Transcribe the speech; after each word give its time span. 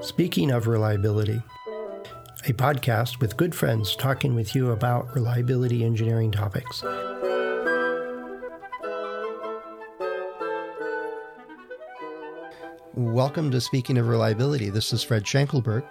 Speaking 0.00 0.50
of 0.50 0.66
reliability, 0.66 1.42
a 2.46 2.52
podcast 2.52 3.20
with 3.20 3.36
good 3.36 3.54
friends 3.54 3.94
talking 3.94 4.34
with 4.34 4.54
you 4.54 4.70
about 4.72 5.14
reliability 5.14 5.84
engineering 5.84 6.32
topics. 6.32 6.82
Welcome 12.94 13.50
to 13.52 13.60
Speaking 13.60 13.96
of 13.96 14.08
Reliability. 14.08 14.70
This 14.70 14.92
is 14.92 15.02
Fred 15.02 15.24
Schenkelberg. 15.24 15.84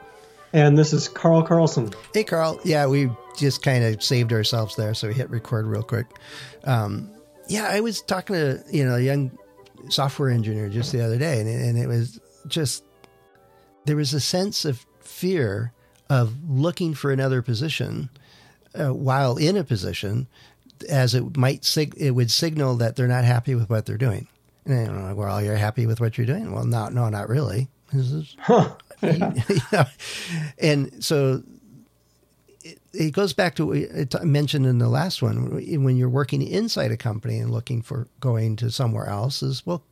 And 0.54 0.78
this 0.78 0.92
is 0.92 1.08
Carl 1.08 1.42
Carlson. 1.44 1.92
Hey, 2.14 2.26
Carl. 2.26 2.60
Yeah, 2.66 2.86
we 2.88 3.10
just 3.38 3.64
kind 3.64 3.84
of 3.84 4.04
saved 4.04 4.34
ourselves 4.34 4.76
there, 4.76 4.94
so 4.94 5.08
we 5.08 5.14
hit 5.14 5.30
record 5.30 5.66
real 5.66 5.84
quick. 5.84 6.08
Um, 6.66 7.10
yeah, 7.48 7.68
I 7.68 7.80
was 7.80 8.02
talking 8.02 8.36
to 8.36 8.64
you 8.70 8.86
know 8.86 8.96
a 8.96 9.02
young 9.02 9.32
software 9.90 10.30
engineer 10.30 10.68
just 10.68 10.92
the 10.92 11.04
other 11.04 11.18
day, 11.18 11.40
and, 11.40 11.48
and 11.48 11.78
it 11.78 11.88
was 11.88 12.20
just 12.48 12.84
there 13.86 13.96
was 13.96 14.14
a 14.14 14.20
sense 14.20 14.66
of 14.66 14.86
fear 15.00 15.74
of 16.10 16.50
looking 16.50 16.94
for 16.94 17.12
another 17.12 17.42
position 17.42 18.10
uh, 18.78 18.94
while 18.94 19.38
in 19.38 19.58
a 19.58 19.64
position, 19.64 20.28
as 20.90 21.16
it 21.16 21.38
might 21.38 21.66
sig- 21.66 21.96
it 21.98 22.12
would 22.12 22.32
signal 22.32 22.76
that 22.76 22.96
they're 22.96 23.08
not 23.08 23.24
happy 23.24 23.56
with 23.56 23.70
what 23.70 23.86
they're 23.86 23.98
doing. 23.98 24.28
And 24.66 24.90
I'm 24.90 25.04
like, 25.04 25.16
well, 25.16 25.42
you're 25.42 25.56
happy 25.56 25.86
with 25.86 26.00
what 26.00 26.18
you're 26.18 26.28
doing? 26.28 26.52
Well, 26.52 26.66
no, 26.66 26.90
no, 26.90 27.10
not 27.10 27.30
really. 27.30 27.70
Is, 27.94 28.36
huh. 28.40 28.76
You 29.02 29.18
know, 29.72 29.86
and 30.60 31.04
so 31.04 31.42
it, 32.64 32.80
it, 32.94 33.14
goes 33.14 33.34
back 33.34 33.56
to 33.56 33.66
what 33.66 34.16
I 34.16 34.24
mentioned 34.24 34.68
in 34.68 34.78
the 34.78 34.90
last 34.90 35.24
one. 35.24 35.50
When 35.84 35.98
you're 35.98 36.08
working 36.08 36.44
inside 36.44 36.92
a 36.92 36.98
company 36.98 37.40
and 37.40 37.50
looking 37.50 37.82
for 37.82 38.08
going 38.20 38.58
to 38.58 38.70
somewhere 38.70 39.08
else, 39.08 39.42
is 39.42 39.66
well, 39.66 39.84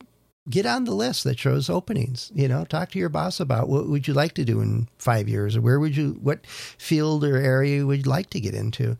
get 0.47 0.65
on 0.65 0.85
the 0.85 0.93
list 0.93 1.23
that 1.23 1.39
shows 1.39 1.69
openings. 1.69 2.31
You 2.33 2.47
know, 2.47 2.65
talk 2.65 2.91
to 2.91 2.99
your 2.99 3.09
boss 3.09 3.39
about 3.39 3.69
what 3.69 3.87
would 3.87 4.07
you 4.07 4.13
like 4.13 4.33
to 4.33 4.45
do 4.45 4.61
in 4.61 4.87
five 4.97 5.27
years, 5.27 5.55
or 5.55 5.61
where 5.61 5.79
would 5.79 5.95
you, 5.95 6.19
what 6.21 6.45
field 6.45 7.23
or 7.23 7.37
area 7.37 7.85
would 7.85 8.05
you 8.05 8.11
like 8.11 8.29
to 8.31 8.39
get 8.39 8.53
into. 8.53 8.97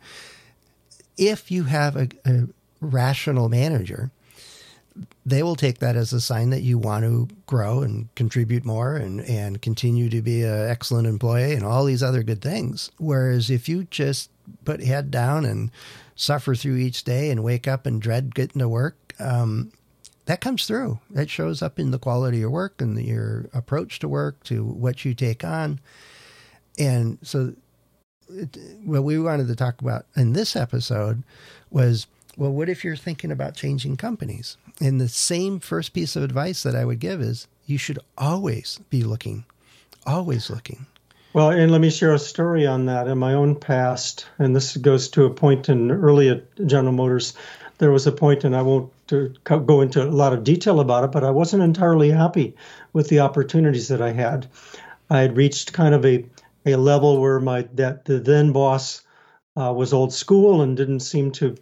If 1.17 1.51
you 1.51 1.63
have 1.65 1.95
a, 1.95 2.07
a 2.25 2.47
rational 2.81 3.49
manager, 3.49 4.11
they 5.25 5.43
will 5.43 5.55
take 5.55 5.79
that 5.79 5.95
as 5.95 6.11
a 6.13 6.21
sign 6.21 6.49
that 6.49 6.61
you 6.61 6.77
want 6.77 7.05
to 7.05 7.27
grow 7.45 7.81
and 7.81 8.13
contribute 8.15 8.65
more 8.65 8.95
and, 8.95 9.21
and 9.21 9.61
continue 9.61 10.09
to 10.09 10.21
be 10.21 10.43
an 10.43 10.69
excellent 10.69 11.07
employee 11.07 11.53
and 11.53 11.63
all 11.63 11.85
these 11.85 12.03
other 12.03 12.23
good 12.23 12.41
things. 12.41 12.91
Whereas 12.97 13.49
if 13.49 13.69
you 13.69 13.85
just 13.85 14.29
put 14.65 14.81
head 14.83 15.11
down 15.11 15.45
and 15.45 15.71
suffer 16.15 16.55
through 16.55 16.77
each 16.77 17.03
day 17.03 17.29
and 17.29 17.43
wake 17.43 17.67
up 17.67 17.85
and 17.85 18.01
dread 18.01 18.35
getting 18.35 18.59
to 18.59 18.67
work, 18.67 19.13
um, 19.19 19.71
that 20.29 20.41
comes 20.41 20.67
through. 20.67 20.99
That 21.09 21.27
shows 21.27 21.63
up 21.63 21.79
in 21.79 21.89
the 21.89 21.97
quality 21.97 22.37
of 22.37 22.41
your 22.41 22.49
work 22.51 22.81
and 22.81 23.03
your 23.03 23.49
approach 23.51 23.97
to 23.97 24.07
work, 24.07 24.43
to 24.43 24.63
what 24.63 25.03
you 25.03 25.15
take 25.15 25.43
on. 25.43 25.79
And 26.77 27.17
so, 27.23 27.55
it, 28.29 28.55
what 28.83 29.03
we 29.03 29.19
wanted 29.19 29.47
to 29.47 29.55
talk 29.55 29.81
about 29.81 30.05
in 30.15 30.33
this 30.33 30.55
episode 30.55 31.23
was 31.71 32.05
well, 32.37 32.51
what 32.51 32.69
if 32.69 32.83
you're 32.83 32.95
thinking 32.95 33.31
about 33.31 33.55
changing 33.55 33.97
companies? 33.97 34.55
And 34.79 35.01
the 35.01 35.09
same 35.09 35.59
first 35.59 35.93
piece 35.93 36.15
of 36.15 36.21
advice 36.21 36.61
that 36.61 36.75
I 36.75 36.85
would 36.85 36.99
give 36.99 37.21
is 37.21 37.47
you 37.65 37.79
should 37.79 37.97
always 38.15 38.79
be 38.91 39.01
looking, 39.01 39.45
always 40.05 40.51
looking. 40.51 40.85
Well, 41.33 41.49
and 41.49 41.71
let 41.71 41.81
me 41.81 41.89
share 41.89 42.13
a 42.13 42.19
story 42.19 42.67
on 42.67 42.85
that 42.85 43.07
in 43.07 43.17
my 43.17 43.33
own 43.33 43.55
past. 43.55 44.27
And 44.37 44.55
this 44.55 44.77
goes 44.77 45.09
to 45.09 45.25
a 45.25 45.33
point 45.33 45.69
in 45.69 45.89
early 45.89 46.29
at 46.29 46.67
General 46.67 46.93
Motors. 46.93 47.33
There 47.79 47.91
was 47.91 48.05
a 48.05 48.11
point, 48.11 48.43
and 48.43 48.55
I 48.55 48.61
won't 48.61 48.91
go 49.43 49.81
into 49.81 50.03
a 50.03 50.09
lot 50.09 50.33
of 50.33 50.43
detail 50.43 50.79
about 50.79 51.03
it, 51.03 51.11
but 51.11 51.23
I 51.23 51.31
wasn't 51.31 51.63
entirely 51.63 52.09
happy 52.09 52.55
with 52.93 53.09
the 53.09 53.19
opportunities 53.19 53.87
that 53.89 54.01
I 54.01 54.11
had. 54.11 54.47
I 55.09 55.19
had 55.19 55.37
reached 55.37 55.73
kind 55.73 55.95
of 55.95 56.05
a, 56.05 56.25
a 56.65 56.75
level 56.75 57.19
where 57.21 57.39
my 57.39 57.67
that 57.73 58.05
the 58.05 58.19
then 58.19 58.51
boss 58.51 59.01
uh, 59.57 59.73
was 59.73 59.93
old 59.93 60.13
school 60.13 60.61
and 60.61 60.77
didn't 60.77 61.01
seem 61.01 61.31
to 61.33 61.55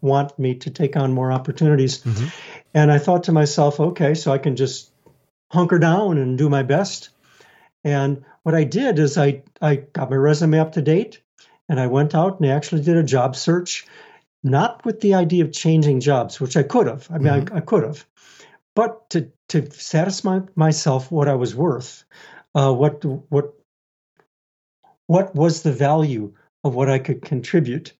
want 0.00 0.38
me 0.38 0.54
to 0.56 0.70
take 0.70 0.96
on 0.96 1.12
more 1.12 1.32
opportunities. 1.32 1.98
Mm-hmm. 1.98 2.26
And 2.74 2.92
I 2.92 2.98
thought 2.98 3.24
to 3.24 3.32
myself, 3.32 3.80
okay, 3.80 4.14
so 4.14 4.32
I 4.32 4.38
can 4.38 4.56
just 4.56 4.90
hunker 5.50 5.78
down 5.78 6.18
and 6.18 6.36
do 6.36 6.48
my 6.48 6.62
best. 6.62 7.10
And 7.84 8.24
what 8.42 8.54
I 8.54 8.64
did 8.64 8.98
is 8.98 9.16
I, 9.16 9.42
I 9.60 9.76
got 9.76 10.10
my 10.10 10.16
resume 10.16 10.58
up 10.58 10.72
to 10.72 10.82
date 10.82 11.20
and 11.68 11.80
I 11.80 11.86
went 11.86 12.14
out 12.14 12.40
and 12.40 12.50
I 12.50 12.54
actually 12.54 12.82
did 12.82 12.96
a 12.96 13.02
job 13.02 13.36
search, 13.36 13.86
not 14.44 14.84
with 14.84 15.00
the 15.00 15.14
idea 15.14 15.44
of 15.44 15.52
changing 15.52 16.00
jobs, 16.00 16.40
which 16.40 16.56
I 16.56 16.62
could 16.62 16.86
have. 16.86 17.08
I 17.10 17.18
mean, 17.18 17.32
mm-hmm. 17.32 17.54
I, 17.54 17.58
I, 17.58 17.60
could 17.60 17.82
have, 17.82 18.06
but 18.76 19.10
to, 19.10 19.32
to 19.48 19.70
satisfy 19.72 20.40
myself 20.54 21.10
what 21.10 21.28
I 21.28 21.34
was 21.34 21.54
worth, 21.54 22.04
uh, 22.54 22.72
what, 22.72 23.04
what, 23.04 23.54
what 25.06 25.34
was 25.34 25.62
the 25.62 25.72
value 25.72 26.34
of 26.62 26.74
what 26.74 26.88
I 26.88 26.98
could 26.98 27.22
contribute. 27.22 27.92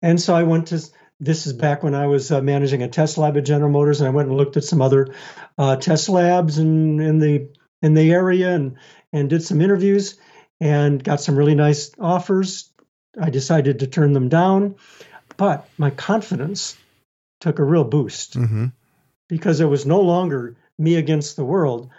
And 0.00 0.20
so 0.20 0.34
I 0.34 0.44
went 0.44 0.68
to 0.68 0.80
this 1.20 1.46
is 1.46 1.52
back 1.52 1.82
when 1.82 1.94
I 1.94 2.06
was 2.06 2.30
uh, 2.30 2.40
managing 2.42 2.82
a 2.82 2.88
test 2.88 3.18
lab 3.18 3.36
at 3.36 3.44
General 3.44 3.70
Motors, 3.70 4.00
and 4.00 4.08
I 4.08 4.10
went 4.10 4.28
and 4.28 4.36
looked 4.36 4.56
at 4.56 4.64
some 4.64 4.82
other 4.82 5.14
uh, 5.56 5.76
test 5.76 6.08
labs 6.08 6.58
in, 6.58 7.00
in 7.00 7.18
the 7.18 7.48
in 7.82 7.94
the 7.94 8.12
area 8.12 8.54
and 8.54 8.76
and 9.12 9.30
did 9.30 9.42
some 9.42 9.60
interviews 9.60 10.18
and 10.60 11.02
got 11.02 11.20
some 11.20 11.36
really 11.36 11.54
nice 11.54 11.92
offers. 11.98 12.70
I 13.20 13.30
decided 13.30 13.78
to 13.78 13.86
turn 13.86 14.12
them 14.12 14.28
down, 14.28 14.74
but 15.36 15.68
my 15.78 15.90
confidence 15.90 16.76
took 17.40 17.58
a 17.58 17.64
real 17.64 17.84
boost 17.84 18.38
mm-hmm. 18.38 18.66
because 19.28 19.60
it 19.60 19.66
was 19.66 19.86
no 19.86 20.00
longer 20.00 20.56
me 20.78 20.96
against 20.96 21.36
the 21.36 21.44
world. 21.44 21.90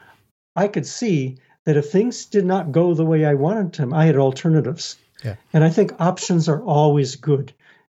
I 0.56 0.68
could 0.68 0.86
see 0.86 1.38
that 1.66 1.78
if 1.78 1.90
things 1.90 2.26
did 2.26 2.46
not 2.46 2.72
go 2.72 2.94
the 2.94 3.06
way 3.06 3.26
I 3.26 3.34
wanted 3.34 3.74
them, 3.74 3.94
I 3.94 4.06
had 4.06 4.18
alternatives. 4.18 4.98
Yeah. 5.24 5.36
And 5.54 5.64
I 5.64 5.70
think 5.70 6.00
options 6.00 6.48
are 6.48 6.62
always 6.62 7.16
good. 7.16 7.54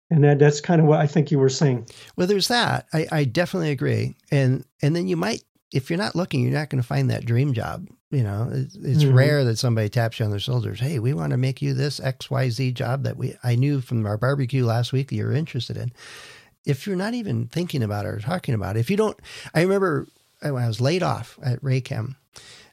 And 0.10 0.24
that, 0.24 0.40
that's 0.40 0.62
kind 0.62 0.80
of 0.80 0.88
what 0.88 1.00
I 1.00 1.08
think 1.08 1.32
you 1.32 1.40
were 1.40 1.50
saying. 1.50 1.88
Well, 2.16 2.28
there's 2.28 2.48
that. 2.48 2.88
I, 2.94 3.08
I 3.12 3.24
definitely 3.26 3.72
agree. 3.72 4.16
And 4.32 4.64
and 4.82 4.96
then 4.96 5.08
you 5.08 5.18
might, 5.18 5.44
if 5.74 5.90
you're 5.90 6.00
not 6.00 6.16
looking, 6.16 6.42
you're 6.44 6.54
not 6.54 6.70
going 6.70 6.82
to 6.82 6.88
find 6.88 7.10
that 7.10 7.26
dream 7.26 7.54
job. 7.54 7.88
You 8.10 8.24
know, 8.24 8.50
it's, 8.52 8.76
it's 8.76 9.04
mm-hmm. 9.04 9.16
rare 9.16 9.44
that 9.44 9.58
somebody 9.58 9.90
taps 9.90 10.20
you 10.20 10.26
on 10.26 10.32
their 10.32 10.40
shoulders. 10.40 10.80
Hey, 10.80 11.00
we 11.00 11.14
want 11.14 11.32
to 11.32 11.38
make 11.38 11.62
you 11.62 11.74
this 11.74 12.00
X 12.00 12.30
Y 12.32 12.50
Z 12.50 12.72
job 12.72 13.04
that 13.04 13.18
we 13.18 13.36
I 13.44 13.56
knew 13.56 13.82
from 13.82 14.06
our 14.06 14.18
barbecue 14.18 14.66
last 14.66 14.94
week 14.94 15.10
that 15.10 15.16
you're 15.16 15.34
interested 15.34 15.76
in. 15.76 15.92
If 16.66 16.88
you're 16.88 16.96
not 16.96 17.14
even 17.14 17.48
thinking 17.48 17.84
about 17.84 18.06
it 18.06 18.10
or 18.10 18.20
talking 18.20 18.54
about 18.54 18.78
it, 18.78 18.80
if 18.80 18.90
you 18.90 18.98
don't, 18.98 19.18
I 19.54 19.62
remember 19.62 20.08
when 20.42 20.64
I 20.64 20.68
was 20.68 20.82
laid 20.82 21.04
off 21.04 21.38
at 21.44 21.62
Raychem. 21.62 22.16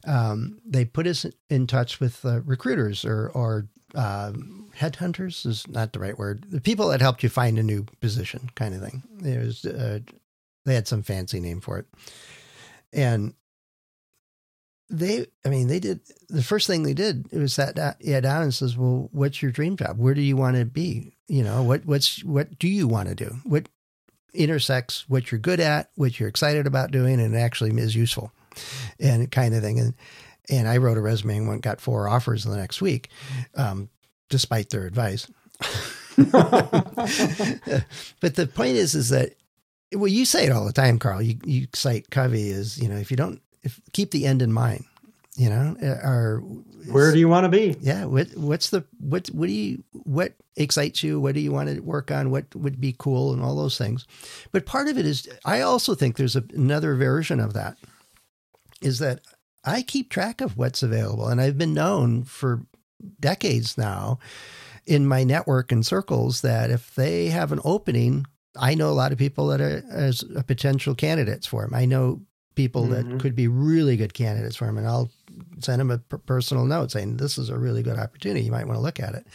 Um, 0.06 0.60
they 0.66 0.84
put 0.84 1.06
us 1.06 1.24
in 1.48 1.66
touch 1.66 1.98
with 1.98 2.24
uh, 2.24 2.42
recruiters 2.42 3.04
or 3.04 3.30
or 3.30 3.66
uh, 3.94 4.32
headhunters 4.76 5.46
is 5.46 5.66
not 5.68 5.92
the 5.92 6.00
right 6.00 6.18
word. 6.18 6.44
The 6.50 6.60
people 6.60 6.88
that 6.88 7.00
helped 7.00 7.22
you 7.22 7.28
find 7.28 7.58
a 7.58 7.62
new 7.62 7.86
position, 8.00 8.50
kind 8.54 8.74
of 8.74 8.82
thing. 8.82 9.02
It 9.24 9.44
was 9.44 9.64
uh, 9.64 10.00
they 10.64 10.74
had 10.74 10.88
some 10.88 11.02
fancy 11.02 11.40
name 11.40 11.60
for 11.60 11.78
it, 11.78 11.86
and 12.94 13.34
they, 14.88 15.26
I 15.44 15.48
mean, 15.48 15.68
they 15.68 15.80
did 15.80 16.00
the 16.28 16.42
first 16.42 16.66
thing 16.66 16.82
they 16.82 16.94
did. 16.94 17.26
It 17.32 17.38
was 17.38 17.52
sat 17.52 17.74
down, 17.74 17.94
yeah, 18.00 18.20
down 18.20 18.42
and 18.42 18.54
says, 18.54 18.76
"Well, 18.76 19.08
what's 19.12 19.42
your 19.42 19.50
dream 19.50 19.76
job? 19.76 19.98
Where 19.98 20.14
do 20.14 20.22
you 20.22 20.36
want 20.36 20.56
to 20.56 20.64
be? 20.64 21.16
You 21.26 21.42
know, 21.42 21.62
what 21.62 21.84
what's 21.84 22.22
what 22.22 22.58
do 22.58 22.68
you 22.68 22.86
want 22.86 23.08
to 23.08 23.14
do? 23.14 23.36
What 23.44 23.68
intersects 24.32 25.08
what 25.08 25.30
you're 25.30 25.38
good 25.38 25.60
at, 25.60 25.90
what 25.94 26.18
you're 26.18 26.28
excited 26.28 26.66
about 26.66 26.90
doing, 26.90 27.20
and 27.20 27.36
actually 27.36 27.70
is 27.80 27.96
useful, 27.96 28.32
and 29.00 29.30
kind 29.30 29.54
of 29.54 29.62
thing." 29.62 29.80
And 29.80 29.94
and 30.48 30.68
I 30.68 30.76
wrote 30.76 30.98
a 30.98 31.02
resume 31.02 31.38
and 31.38 31.48
went 31.48 31.62
got 31.62 31.80
four 31.80 32.08
offers 32.08 32.44
in 32.44 32.52
the 32.52 32.58
next 32.58 32.80
week, 32.82 33.08
um, 33.54 33.88
despite 34.28 34.70
their 34.70 34.86
advice. 34.86 35.26
but 36.16 36.30
the 38.20 38.48
point 38.54 38.76
is, 38.76 38.94
is 38.94 39.08
that 39.08 39.34
well, 39.94 40.08
you 40.08 40.24
say 40.24 40.46
it 40.46 40.52
all 40.52 40.64
the 40.64 40.72
time, 40.72 40.98
Carl. 40.98 41.22
You 41.22 41.36
you 41.44 41.66
cite 41.74 42.10
Covey 42.10 42.50
as 42.50 42.78
you 42.78 42.88
know, 42.88 42.96
if 42.96 43.10
you 43.10 43.16
don't 43.16 43.40
if, 43.62 43.80
keep 43.92 44.10
the 44.10 44.26
end 44.26 44.42
in 44.42 44.52
mind, 44.52 44.84
you 45.36 45.48
know, 45.48 45.76
uh, 45.82 46.06
or 46.06 46.42
where 46.90 47.12
do 47.12 47.18
you 47.18 47.28
want 47.28 47.44
to 47.44 47.48
be? 47.48 47.76
Yeah, 47.80 48.04
what 48.04 48.28
what's 48.36 48.70
the 48.70 48.84
what 49.00 49.28
what 49.28 49.46
do 49.46 49.52
you 49.52 49.82
what 49.92 50.34
excites 50.56 51.02
you? 51.02 51.20
What 51.20 51.34
do 51.34 51.40
you 51.40 51.52
want 51.52 51.68
to 51.68 51.80
work 51.80 52.10
on? 52.10 52.30
What 52.30 52.54
would 52.54 52.80
be 52.80 52.94
cool 52.98 53.32
and 53.32 53.42
all 53.42 53.56
those 53.56 53.78
things. 53.78 54.06
But 54.52 54.66
part 54.66 54.88
of 54.88 54.98
it 54.98 55.06
is, 55.06 55.28
I 55.44 55.60
also 55.60 55.94
think 55.94 56.16
there's 56.16 56.36
a, 56.36 56.44
another 56.54 56.94
version 56.94 57.40
of 57.40 57.54
that. 57.54 57.76
Is 58.80 58.98
that 58.98 59.20
I 59.64 59.82
keep 59.82 60.10
track 60.10 60.40
of 60.40 60.56
what's 60.56 60.82
available. 60.82 61.28
And 61.28 61.40
I've 61.40 61.58
been 61.58 61.74
known 61.74 62.24
for 62.24 62.66
decades 63.18 63.78
now 63.78 64.18
in 64.86 65.06
my 65.06 65.24
network 65.24 65.72
and 65.72 65.84
circles 65.84 66.42
that 66.42 66.70
if 66.70 66.94
they 66.94 67.28
have 67.28 67.52
an 67.52 67.60
opening, 67.64 68.26
I 68.56 68.74
know 68.74 68.90
a 68.90 68.92
lot 68.92 69.12
of 69.12 69.18
people 69.18 69.48
that 69.48 69.60
are 69.60 69.82
as 69.90 70.24
potential 70.46 70.94
candidates 70.94 71.46
for 71.46 71.62
them. 71.62 71.74
I 71.74 71.84
know 71.84 72.22
people 72.54 72.84
mm-hmm. 72.84 73.10
that 73.10 73.20
could 73.20 73.34
be 73.34 73.48
really 73.48 73.96
good 73.96 74.14
candidates 74.14 74.56
for 74.56 74.66
them, 74.66 74.78
and 74.78 74.86
I'll 74.86 75.10
send 75.60 75.80
them 75.80 75.90
a 75.90 75.98
personal 75.98 76.64
note 76.64 76.92
saying 76.92 77.16
this 77.16 77.38
is 77.38 77.48
a 77.48 77.58
really 77.58 77.82
good 77.82 77.98
opportunity. 77.98 78.44
You 78.44 78.52
might 78.52 78.66
want 78.66 78.76
to 78.76 78.82
look 78.82 79.00
at 79.00 79.14
it. 79.14 79.26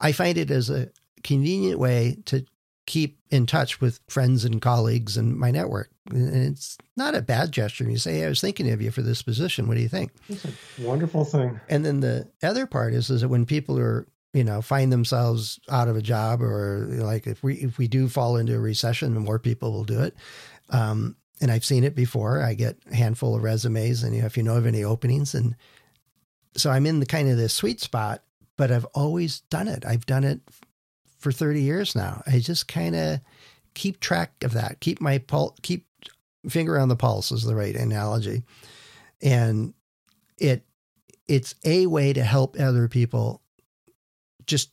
I 0.00 0.12
find 0.12 0.38
it 0.38 0.50
as 0.50 0.70
a 0.70 0.90
convenient 1.24 1.80
way 1.80 2.18
to 2.26 2.46
keep 2.86 3.18
in 3.30 3.44
touch 3.44 3.80
with 3.80 4.00
friends 4.08 4.44
and 4.44 4.62
colleagues 4.62 5.16
and 5.16 5.36
my 5.36 5.50
network. 5.50 5.90
And 6.10 6.34
it's 6.34 6.78
not 6.96 7.14
a 7.14 7.20
bad 7.20 7.52
gesture. 7.52 7.84
You 7.84 7.98
say, 7.98 8.20
hey, 8.20 8.24
I 8.24 8.28
was 8.30 8.40
thinking 8.40 8.70
of 8.70 8.80
you 8.80 8.90
for 8.90 9.02
this 9.02 9.20
position. 9.20 9.68
What 9.68 9.74
do 9.74 9.82
you 9.82 9.90
think? 9.90 10.12
It's 10.28 10.46
a 10.46 10.52
wonderful 10.80 11.26
thing. 11.26 11.60
And 11.68 11.84
then 11.84 12.00
the 12.00 12.28
other 12.42 12.66
part 12.66 12.94
is, 12.94 13.10
is 13.10 13.20
that 13.20 13.28
when 13.28 13.44
people 13.44 13.78
are, 13.78 14.06
you 14.32 14.44
know, 14.44 14.60
find 14.60 14.92
themselves 14.92 15.58
out 15.70 15.88
of 15.88 15.96
a 15.96 16.02
job 16.02 16.42
or 16.42 16.86
like 16.90 17.26
if 17.26 17.42
we, 17.42 17.54
if 17.56 17.78
we 17.78 17.88
do 17.88 18.08
fall 18.08 18.36
into 18.36 18.54
a 18.54 18.60
recession, 18.60 19.14
more 19.14 19.38
people 19.38 19.72
will 19.72 19.84
do 19.84 20.00
it. 20.00 20.14
Um, 20.70 21.16
and 21.40 21.50
I've 21.50 21.64
seen 21.64 21.84
it 21.84 21.94
before. 21.94 22.42
I 22.42 22.54
get 22.54 22.76
a 22.90 22.94
handful 22.94 23.34
of 23.34 23.42
resumes 23.42 24.02
and 24.02 24.14
you 24.14 24.20
know, 24.20 24.26
if 24.26 24.36
you 24.36 24.42
know 24.42 24.56
of 24.56 24.66
any 24.66 24.84
openings 24.84 25.34
and 25.34 25.56
so 26.56 26.70
I'm 26.70 26.86
in 26.86 27.00
the 27.00 27.06
kind 27.06 27.28
of 27.28 27.36
the 27.36 27.48
sweet 27.48 27.80
spot, 27.80 28.22
but 28.56 28.70
I've 28.72 28.86
always 28.86 29.40
done 29.40 29.68
it. 29.68 29.86
I've 29.86 30.06
done 30.06 30.24
it 30.24 30.40
for 31.18 31.32
30 31.32 31.62
years 31.62 31.94
now. 31.94 32.22
I 32.26 32.40
just 32.40 32.68
kind 32.68 32.96
of 32.96 33.20
keep 33.74 34.00
track 34.00 34.32
of 34.42 34.52
that. 34.54 34.80
Keep 34.80 35.00
my 35.00 35.18
pulse, 35.18 35.54
keep 35.62 35.86
finger 36.48 36.78
on 36.78 36.88
the 36.88 36.96
pulse 36.96 37.32
is 37.32 37.44
the 37.44 37.54
right 37.54 37.74
analogy. 37.74 38.42
And 39.22 39.74
it 40.38 40.64
it's 41.26 41.54
a 41.64 41.86
way 41.86 42.12
to 42.12 42.24
help 42.24 42.58
other 42.58 42.88
people 42.88 43.42
just 44.48 44.70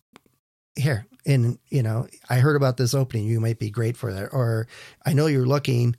here 0.76 1.06
and 1.26 1.58
you 1.70 1.84
know 1.84 2.08
i 2.30 2.38
heard 2.38 2.56
about 2.56 2.78
this 2.78 2.94
opening 2.94 3.26
you 3.26 3.40
might 3.40 3.60
be 3.60 3.70
great 3.70 3.96
for 3.96 4.12
that 4.12 4.30
or 4.34 4.68
i 5.06 5.14
know 5.14 5.28
you're 5.28 5.46
looking 5.46 5.96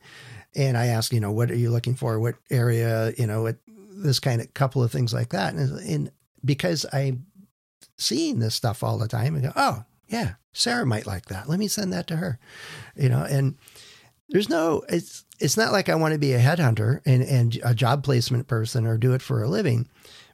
and 0.55 0.77
i 0.77 0.87
ask 0.87 1.13
you 1.13 1.21
know 1.21 1.33
what 1.33 1.51
are 1.51 1.57
you 1.57 1.71
looking 1.71 1.95
for 1.95 2.19
what 2.19 2.35
area 2.51 3.13
you 3.17 3.27
know 3.27 3.43
what 3.43 3.57
this 3.69 4.19
kind 4.19 4.41
of 4.41 4.53
couple 4.53 4.83
of 4.83 4.91
things 4.91 5.15
like 5.15 5.31
that 5.31 5.55
and, 5.55 5.79
and 5.89 6.11
because 6.45 6.85
i'm 6.93 7.25
seeing 7.97 8.41
this 8.41 8.55
stuff 8.55 8.83
all 8.83 8.99
the 8.99 9.09
time 9.09 9.35
and 9.35 9.45
go 9.45 9.53
oh 9.57 9.85
yeah, 10.09 10.35
Sarah 10.53 10.87
might 10.87 11.07
like 11.07 11.27
that. 11.27 11.49
Let 11.49 11.59
me 11.59 11.69
send 11.69 11.93
that 11.93 12.07
to 12.09 12.17
her. 12.17 12.39
You 12.97 13.09
know, 13.09 13.25
and 13.29 13.57
there's 14.29 14.49
no 14.49 14.83
it's 14.89 15.25
it's 15.39 15.57
not 15.57 15.73
like 15.73 15.89
I 15.89 15.95
want 15.95 16.13
to 16.13 16.19
be 16.19 16.33
a 16.33 16.41
headhunter 16.41 17.01
and, 17.05 17.23
and 17.23 17.59
a 17.65 17.75
job 17.75 18.05
placement 18.05 18.47
person 18.47 18.87
or 18.87 18.99
do 18.99 19.13
it 19.13 19.23
for 19.23 19.43
a 19.43 19.49
living, 19.49 19.89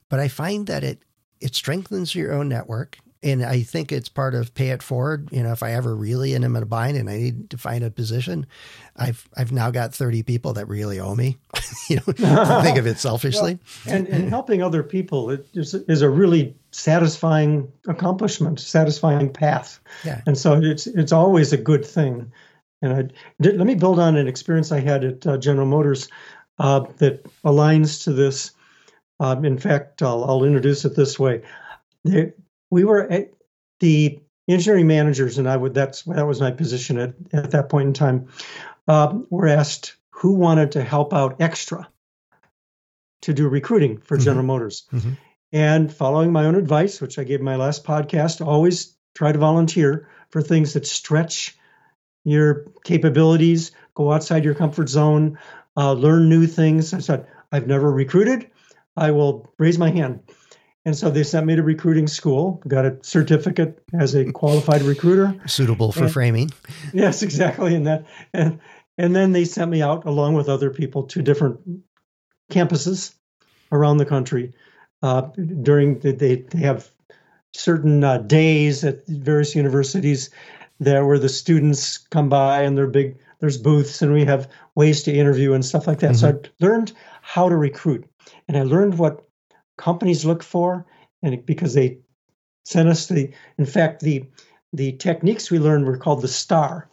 but 0.09 0.21
I 0.21 0.29
find 0.29 0.67
that 0.67 0.85
it 0.85 1.03
it 1.41 1.55
strengthens 1.55 2.15
your 2.15 2.33
own 2.33 2.49
network. 2.49 2.99
And 3.23 3.45
I 3.45 3.63
think 3.63 3.93
it's 3.93 4.09
part 4.09 4.35
of 4.35 4.53
pay 4.55 4.71
it 4.71 4.83
forward. 4.83 5.29
You 5.31 5.43
know, 5.43 5.53
if 5.53 5.63
I 5.63 5.73
ever 5.73 5.95
really 5.95 6.35
am 6.35 6.57
in 6.57 6.63
a 6.63 6.67
bind 6.67 6.97
and 6.97 7.09
I 7.09 7.19
need 7.19 7.51
to 7.51 7.59
find 7.59 7.85
a 7.85 7.91
position, 7.91 8.47
I've 8.97 9.29
I've 9.37 9.53
now 9.53 9.71
got 9.71 9.95
30 9.95 10.23
people 10.25 10.55
that 10.55 10.67
really 10.67 10.99
owe 10.99 11.15
me. 11.15 11.39
you 11.89 11.97
know, 11.97 12.13
think 12.63 12.79
of 12.79 12.87
it 12.87 12.99
selfishly. 12.99 13.59
Well, 13.87 13.97
and, 13.97 14.09
and 14.09 14.29
helping 14.29 14.63
other 14.63 14.83
people 14.83 15.31
is, 15.31 15.75
is 15.75 16.03
a 16.03 16.11
really 16.11 16.57
satisfying 16.73 17.73
accomplishment, 17.87 18.59
satisfying 18.59 19.33
path. 19.33 19.79
Yeah. 20.05 20.21
And 20.27 20.37
so 20.37 20.61
it's 20.61 20.87
it's 20.87 21.13
always 21.13 21.53
a 21.53 21.59
good 21.59 21.85
thing. 21.85 22.33
And 22.83 22.93
I 22.93 23.03
did, 23.41 23.57
let 23.57 23.67
me 23.67 23.77
build 23.77 24.01
on 24.01 24.17
an 24.17 24.27
experience 24.27 24.73
I 24.73 24.81
had 24.81 25.05
at 25.05 25.27
uh, 25.27 25.39
General 25.39 25.67
Motors 25.67 26.09
uh, 26.59 26.81
that 26.99 27.25
aligns 27.45 28.05
to 28.05 28.13
this. 28.13 28.51
Um, 29.21 29.45
in 29.45 29.59
fact, 29.59 30.03
I'll, 30.03 30.25
I'll, 30.25 30.45
introduce 30.45 30.85
it 30.85 30.97
this 30.97 31.19
way. 31.19 31.43
They, 32.05 32.33
we 32.73 32.85
were 32.85 33.03
at 33.03 33.31
the 33.81 34.19
engineering 34.49 34.87
managers, 34.87 35.37
and 35.37 35.47
I 35.47 35.57
would 35.57 35.75
that's 35.75 36.03
that 36.05 36.27
was 36.27 36.41
my 36.41 36.51
position 36.51 36.99
at, 36.99 37.15
at 37.33 37.51
that 37.51 37.69
point 37.69 37.89
in 37.89 37.93
time. 37.93 38.29
Uh, 38.89 39.19
were 39.29 39.47
asked 39.47 39.95
who 40.11 40.33
wanted 40.33 40.73
to 40.73 40.83
help 40.83 41.13
out 41.13 41.41
extra 41.41 41.89
to 43.21 43.35
do 43.35 43.47
recruiting 43.47 43.99
for 43.99 44.17
mm-hmm. 44.17 44.25
General 44.25 44.47
Motors. 44.47 44.85
Mm-hmm. 44.91 45.13
And 45.53 45.93
following 45.93 46.33
my 46.33 46.47
own 46.47 46.55
advice, 46.55 47.01
which 47.01 47.19
I 47.19 47.25
gave 47.25 47.41
in 47.41 47.45
my 47.45 47.57
last 47.57 47.85
podcast, 47.85 48.45
always 48.45 48.97
try 49.15 49.33
to 49.33 49.39
volunteer 49.39 50.09
for 50.31 50.41
things 50.41 50.73
that 50.73 50.87
stretch 50.87 51.57
your 52.25 52.65
capabilities, 52.85 53.73
go 53.95 54.13
outside 54.13 54.45
your 54.45 54.55
comfort 54.55 54.89
zone, 54.89 55.39
uh, 55.77 55.93
learn 55.93 56.31
new 56.31 56.47
things. 56.47 56.95
I 56.95 57.01
said, 57.01 57.27
I've 57.53 57.67
never 57.67 57.93
recruited. 57.93 58.51
I 58.97 59.11
will 59.11 59.53
raise 59.59 59.79
my 59.79 59.91
hand. 59.91 60.23
And 60.85 60.97
so 60.97 61.11
they 61.11 61.23
sent 61.23 61.47
me 61.47 61.55
to 61.55 61.63
recruiting 61.63 62.09
school, 62.09 62.61
got 62.67 62.85
a 62.85 62.99
certificate 63.03 63.81
as 63.95 64.15
a 64.15 64.33
qualified 64.33 64.83
recruiter. 64.83 65.35
Suitable 65.47 65.93
for 65.93 66.05
and, 66.05 66.13
framing. 66.13 66.51
Yes, 66.93 67.23
exactly. 67.23 67.75
And 67.75 67.87
that 67.87 68.07
and 68.35 68.59
and 68.99 69.15
then 69.15 69.33
they 69.33 69.45
sent 69.45 69.71
me 69.71 69.81
out 69.81 70.05
along 70.07 70.35
with 70.35 70.49
other 70.49 70.71
people 70.71 71.05
to 71.05 71.23
different 71.23 71.61
campuses 72.51 73.15
around 73.71 73.97
the 73.97 74.05
country 74.05 74.53
uh, 75.03 75.23
during 75.63 75.99
the, 76.01 76.13
they, 76.13 76.37
they 76.37 76.61
have 76.61 76.91
certain 77.53 78.03
uh, 78.05 78.19
days 78.19 78.85
at 78.85 79.07
various 79.07 79.55
universities 79.55 80.31
there 80.79 81.07
where 81.07 81.19
the 81.19 81.29
students 81.29 81.99
come 81.99 82.29
by 82.29 82.63
and 82.63 82.77
they're 82.77 82.87
big 82.87 83.19
there's 83.41 83.59
booths 83.59 84.03
and 84.03 84.13
we 84.13 84.25
have 84.25 84.49
ways 84.75 85.03
to 85.03 85.13
interview 85.13 85.53
and 85.53 85.65
stuff 85.65 85.87
like 85.87 86.01
that 86.01 86.13
mm-hmm. 86.13 86.33
so 86.33 86.41
i 86.45 86.65
learned 86.65 86.93
how 87.21 87.49
to 87.49 87.57
recruit 87.57 88.09
and 88.49 88.57
i 88.57 88.63
learned 88.63 88.99
what 88.99 89.27
companies 89.79 90.25
look 90.25 90.43
for 90.43 90.87
and 91.23 91.45
because 91.47 91.75
they 91.75 91.99
sent 92.65 92.89
us 92.89 93.07
the 93.07 93.33
in 93.59 93.67
fact 93.67 94.01
the 94.01 94.25
the 94.73 94.93
techniques 94.93 95.51
we 95.51 95.59
learned 95.59 95.85
were 95.85 95.99
called 95.99 96.23
the 96.23 96.29
star 96.29 96.89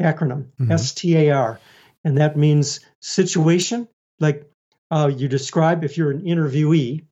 acronym 0.00 0.46
mm-hmm. 0.60 0.72
s-t-a-r 0.72 1.60
and 2.04 2.18
that 2.18 2.36
means 2.36 2.80
situation 3.00 3.88
like 4.20 4.50
uh, 4.90 5.10
you 5.14 5.28
describe 5.28 5.84
if 5.84 5.96
you're 5.96 6.10
an 6.12 6.22
interviewee 6.22 7.04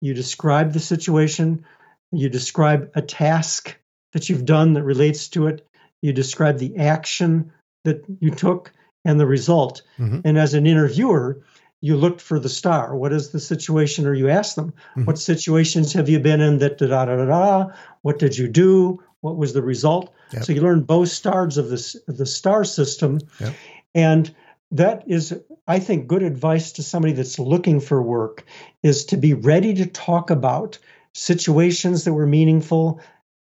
you 0.00 0.14
describe 0.14 0.72
the 0.72 0.80
situation, 0.80 1.64
you 2.12 2.28
describe 2.28 2.90
a 2.94 3.02
task 3.02 3.76
that 4.12 4.28
you've 4.28 4.44
done 4.44 4.74
that 4.74 4.84
relates 4.84 5.28
to 5.30 5.48
it, 5.48 5.66
you 6.02 6.12
describe 6.12 6.58
the 6.58 6.76
action 6.76 7.52
that 7.84 8.04
you 8.20 8.30
took 8.30 8.72
and 9.04 9.18
the 9.18 9.26
result. 9.26 9.82
Mm-hmm. 9.98 10.20
And 10.24 10.38
as 10.38 10.54
an 10.54 10.66
interviewer, 10.66 11.42
you 11.80 11.96
looked 11.96 12.20
for 12.20 12.40
the 12.40 12.48
star. 12.48 12.96
What 12.96 13.12
is 13.12 13.30
the 13.30 13.40
situation? 13.40 14.06
Or 14.06 14.14
you 14.14 14.28
ask 14.28 14.56
them, 14.56 14.72
mm-hmm. 14.72 15.04
what 15.04 15.18
situations 15.18 15.92
have 15.92 16.08
you 16.08 16.18
been 16.18 16.40
in 16.40 16.58
that 16.58 16.78
da 16.78 16.86
da 16.86 17.04
da 17.04 17.24
da? 17.24 17.66
What 18.02 18.18
did 18.18 18.36
you 18.36 18.48
do? 18.48 19.02
What 19.20 19.36
was 19.36 19.52
the 19.52 19.62
result? 19.62 20.12
Yep. 20.32 20.44
So 20.44 20.52
you 20.52 20.60
learn 20.60 20.82
both 20.82 21.08
stars 21.08 21.58
of 21.58 21.68
this 21.68 21.96
the 22.06 22.26
star 22.26 22.64
system. 22.64 23.20
Yep. 23.40 23.54
And 23.94 24.34
that 24.72 25.04
is 25.06 25.34
i 25.66 25.78
think 25.78 26.06
good 26.06 26.22
advice 26.22 26.72
to 26.72 26.82
somebody 26.82 27.14
that's 27.14 27.38
looking 27.38 27.80
for 27.80 28.02
work 28.02 28.44
is 28.82 29.06
to 29.06 29.16
be 29.16 29.34
ready 29.34 29.74
to 29.74 29.86
talk 29.86 30.30
about 30.30 30.78
situations 31.14 32.04
that 32.04 32.12
were 32.12 32.26
meaningful 32.26 33.00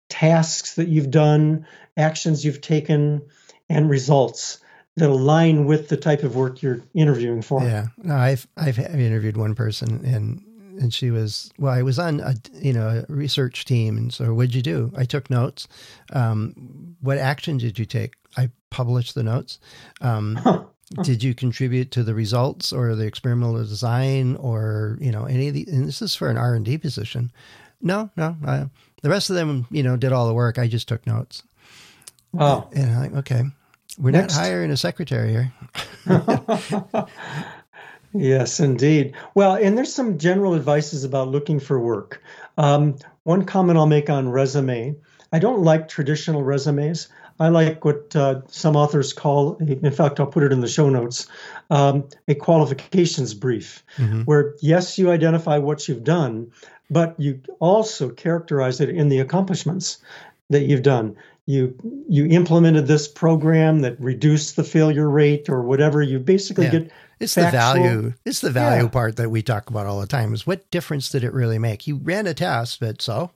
tasks 0.09 0.75
that 0.75 0.87
you've 0.87 1.11
done 1.11 1.65
actions 1.95 2.43
you've 2.43 2.61
taken 2.61 3.21
and 3.69 3.89
results 3.89 4.59
that 4.97 5.09
align 5.09 5.65
with 5.65 5.89
the 5.89 5.97
type 5.97 6.23
of 6.23 6.35
work 6.35 6.61
you're 6.61 6.81
interviewing 6.93 7.41
for. 7.41 7.63
Yeah. 7.63 7.87
No, 7.97 8.15
i've 8.15 8.47
i've 8.57 8.77
interviewed 8.77 9.37
one 9.37 9.55
person 9.55 10.03
and 10.05 10.43
and 10.81 10.93
she 10.93 11.11
was 11.11 11.51
well 11.57 11.73
i 11.73 11.81
was 11.81 11.99
on 11.99 12.19
a 12.21 12.33
you 12.53 12.73
know 12.73 12.87
a 12.87 13.11
research 13.11 13.65
team 13.65 13.97
and 13.97 14.13
so 14.13 14.33
what'd 14.33 14.55
you 14.55 14.61
do? 14.61 14.91
I 14.95 15.05
took 15.05 15.29
notes. 15.29 15.67
Um, 16.11 16.95
what 17.01 17.17
action 17.17 17.57
did 17.57 17.79
you 17.79 17.85
take? 17.85 18.15
I 18.37 18.49
published 18.69 19.15
the 19.15 19.23
notes. 19.23 19.59
Um, 20.01 20.39
did 21.03 21.23
you 21.23 21.33
contribute 21.33 21.91
to 21.91 22.03
the 22.03 22.13
results 22.13 22.73
or 22.73 22.95
the 22.95 23.05
experimental 23.05 23.55
design 23.55 24.35
or 24.37 24.97
you 24.99 25.11
know 25.11 25.25
any 25.25 25.47
of 25.47 25.53
the 25.53 25.65
and 25.67 25.87
this 25.87 26.01
is 26.01 26.15
for 26.15 26.29
an 26.29 26.37
r&d 26.37 26.77
position. 26.79 27.31
No 27.81 28.09
no 28.17 28.35
uh, 28.45 28.65
the 29.01 29.09
rest 29.09 29.29
of 29.29 29.37
them 29.37 29.67
you 29.71 29.83
know 29.83 29.95
did 29.95 30.11
all 30.11 30.27
the 30.27 30.33
work. 30.33 30.59
I 30.59 30.67
just 30.67 30.89
took 30.89 31.07
notes. 31.07 31.43
Oh. 32.37 32.69
And 32.73 32.91
i'm 32.91 33.01
like 33.01 33.13
okay 33.13 33.43
we're 33.97 34.11
Next. 34.11 34.35
not 34.35 34.43
hiring 34.43 34.71
a 34.71 34.77
secretary 34.77 35.31
here 35.31 35.53
yes 38.13 38.59
indeed 38.59 39.15
well 39.35 39.55
and 39.55 39.77
there's 39.77 39.93
some 39.93 40.17
general 40.17 40.55
advices 40.55 41.03
about 41.03 41.29
looking 41.29 41.59
for 41.59 41.79
work 41.79 42.21
um, 42.57 42.95
one 43.23 43.45
comment 43.45 43.77
i'll 43.77 43.85
make 43.87 44.09
on 44.09 44.29
resume 44.29 44.95
i 45.31 45.39
don't 45.39 45.63
like 45.63 45.87
traditional 45.87 46.43
resumes 46.43 47.09
I 47.41 47.49
like 47.49 47.83
what 47.83 48.15
uh, 48.15 48.41
some 48.49 48.75
authors 48.75 49.13
call, 49.13 49.55
in 49.55 49.91
fact, 49.91 50.19
I'll 50.19 50.27
put 50.27 50.43
it 50.43 50.53
in 50.53 50.61
the 50.61 50.67
show 50.67 50.89
notes, 50.89 51.27
um, 51.71 52.07
a 52.27 52.35
qualifications 52.35 53.33
brief, 53.33 53.83
mm-hmm. 53.97 54.21
where 54.21 54.53
yes, 54.61 54.99
you 54.99 55.09
identify 55.09 55.57
what 55.57 55.87
you've 55.87 56.03
done, 56.03 56.51
but 56.91 57.19
you 57.19 57.41
also 57.59 58.09
characterize 58.09 58.79
it 58.79 58.89
in 58.89 59.09
the 59.09 59.19
accomplishments 59.19 59.97
that 60.51 60.67
you've 60.67 60.83
done. 60.83 61.15
You 61.51 62.05
you 62.07 62.25
implemented 62.27 62.87
this 62.87 63.07
program 63.07 63.81
that 63.81 63.99
reduced 63.99 64.55
the 64.55 64.63
failure 64.63 65.09
rate 65.09 65.49
or 65.49 65.61
whatever. 65.63 66.01
You 66.01 66.19
basically 66.19 66.65
yeah. 66.65 66.71
get 66.71 66.91
it's 67.19 67.35
factual. 67.35 67.83
the 67.83 67.89
value. 67.91 68.13
It's 68.25 68.41
the 68.41 68.51
value 68.51 68.83
yeah. 68.83 68.89
part 68.89 69.17
that 69.17 69.29
we 69.29 69.41
talk 69.41 69.69
about 69.69 69.85
all 69.85 69.99
the 69.99 70.07
time. 70.07 70.33
Is 70.33 70.47
what 70.47 70.69
difference 70.71 71.09
did 71.09 71.23
it 71.23 71.33
really 71.33 71.59
make? 71.59 71.87
You 71.87 71.97
ran 71.97 72.25
a 72.27 72.33
test, 72.33 72.79
but 72.79 73.01
so 73.01 73.31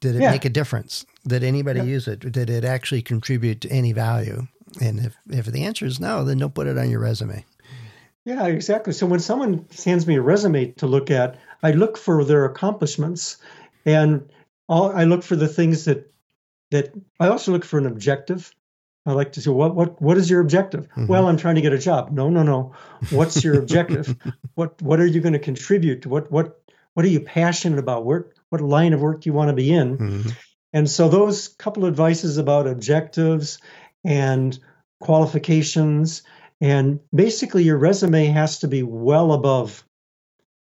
did 0.00 0.16
it 0.16 0.22
yeah. 0.22 0.30
make 0.30 0.44
a 0.44 0.50
difference? 0.50 1.06
Did 1.26 1.42
anybody 1.42 1.80
use 1.80 2.06
it? 2.08 2.20
Did 2.20 2.50
it 2.50 2.64
actually 2.64 3.02
contribute 3.02 3.60
to 3.62 3.70
any 3.70 3.92
value? 3.92 4.46
And 4.80 4.98
if, 5.00 5.16
if 5.28 5.46
the 5.46 5.64
answer 5.64 5.86
is 5.86 6.00
no, 6.00 6.24
then 6.24 6.38
don't 6.38 6.54
put 6.54 6.66
it 6.66 6.78
on 6.78 6.90
your 6.90 7.00
resume. 7.00 7.44
Yeah, 8.24 8.46
exactly. 8.46 8.92
So 8.92 9.06
when 9.06 9.20
someone 9.20 9.66
hands 9.84 10.06
me 10.06 10.16
a 10.16 10.22
resume 10.22 10.72
to 10.72 10.86
look 10.86 11.10
at, 11.10 11.38
I 11.62 11.72
look 11.72 11.96
for 11.96 12.24
their 12.24 12.44
accomplishments 12.44 13.38
and 13.84 14.28
all, 14.68 14.92
I 14.92 15.04
look 15.04 15.22
for 15.22 15.36
the 15.36 15.48
things 15.48 15.84
that 15.86 16.10
that 16.72 16.92
I 17.20 17.28
also 17.28 17.52
look 17.52 17.64
for 17.64 17.78
an 17.78 17.86
objective. 17.86 18.52
I 19.06 19.12
like 19.12 19.32
to 19.32 19.40
say, 19.40 19.50
what 19.50 19.74
what 19.74 20.00
what 20.02 20.18
is 20.18 20.28
your 20.28 20.40
objective? 20.40 20.88
Mhm. 20.96 21.08
Well, 21.08 21.28
I'm 21.28 21.36
trying 21.36 21.54
to 21.56 21.60
get 21.60 21.72
a 21.72 21.78
job. 21.78 22.10
No, 22.12 22.28
no, 22.30 22.42
no. 22.42 22.72
What's 23.10 23.42
your 23.44 23.58
objective? 23.58 24.16
what 24.54 24.80
what 24.82 25.00
are 25.00 25.06
you 25.06 25.20
going 25.20 25.32
to 25.34 25.38
contribute? 25.38 26.06
What 26.06 26.30
what 26.30 26.60
what 26.94 27.06
are 27.06 27.10
you 27.10 27.20
passionate 27.20 27.78
about? 27.78 28.04
What 28.04 28.32
what 28.50 28.60
line 28.60 28.92
of 28.92 29.00
work 29.00 29.22
do 29.22 29.28
you 29.30 29.34
want 29.34 29.48
to 29.48 29.54
be 29.54 29.72
in? 29.72 29.98
Mhm. 29.98 30.36
And 30.72 30.90
so 30.90 31.08
those 31.08 31.48
couple 31.48 31.84
of 31.84 31.88
advices 31.88 32.38
about 32.38 32.66
objectives 32.66 33.58
and 34.04 34.58
qualifications 35.00 36.22
and 36.60 37.00
basically 37.12 37.64
your 37.64 37.76
resume 37.76 38.26
has 38.26 38.60
to 38.60 38.68
be 38.68 38.82
well 38.84 39.32
above 39.32 39.84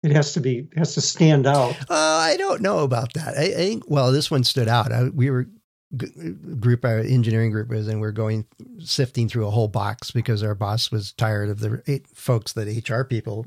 it 0.01 0.11
has 0.11 0.33
to 0.33 0.39
be 0.39 0.67
has 0.77 0.93
to 0.95 1.01
stand 1.01 1.45
out. 1.45 1.75
Uh, 1.89 1.93
I 1.93 2.37
don't 2.37 2.61
know 2.61 2.79
about 2.79 3.13
that. 3.13 3.37
I, 3.37 3.43
I 3.43 3.53
think 3.53 3.83
well, 3.87 4.11
this 4.11 4.31
one 4.31 4.43
stood 4.43 4.67
out. 4.67 4.91
I, 4.91 5.09
we 5.09 5.29
were 5.29 5.47
group 5.95 6.85
our 6.85 6.99
engineering 6.99 7.51
group 7.51 7.69
was, 7.69 7.87
and 7.87 7.99
we're 7.99 8.11
going 8.11 8.45
sifting 8.79 9.27
through 9.27 9.47
a 9.47 9.51
whole 9.51 9.67
box 9.67 10.11
because 10.11 10.43
our 10.43 10.55
boss 10.55 10.91
was 10.91 11.13
tired 11.13 11.49
of 11.49 11.59
the 11.59 11.81
eight 11.87 12.07
folks 12.07 12.53
that 12.53 12.89
HR 12.89 13.03
people, 13.03 13.45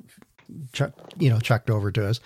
chuck, 0.73 0.93
you 1.19 1.31
know, 1.31 1.39
chucked 1.39 1.71
over 1.71 1.93
to 1.93 2.07
us, 2.07 2.21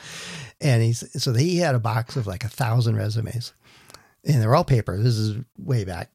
and 0.61 0.83
he's 0.83 1.23
so 1.23 1.33
he 1.35 1.59
had 1.59 1.75
a 1.75 1.81
box 1.81 2.17
of 2.17 2.27
like 2.27 2.45
a 2.45 2.49
thousand 2.49 2.97
resumes. 2.97 3.53
And 4.29 4.43
they're 4.43 4.57
all 4.57 4.65
paper. 4.65 5.01
This 5.01 5.17
is 5.19 5.37
way 5.57 5.85
back. 5.85 6.11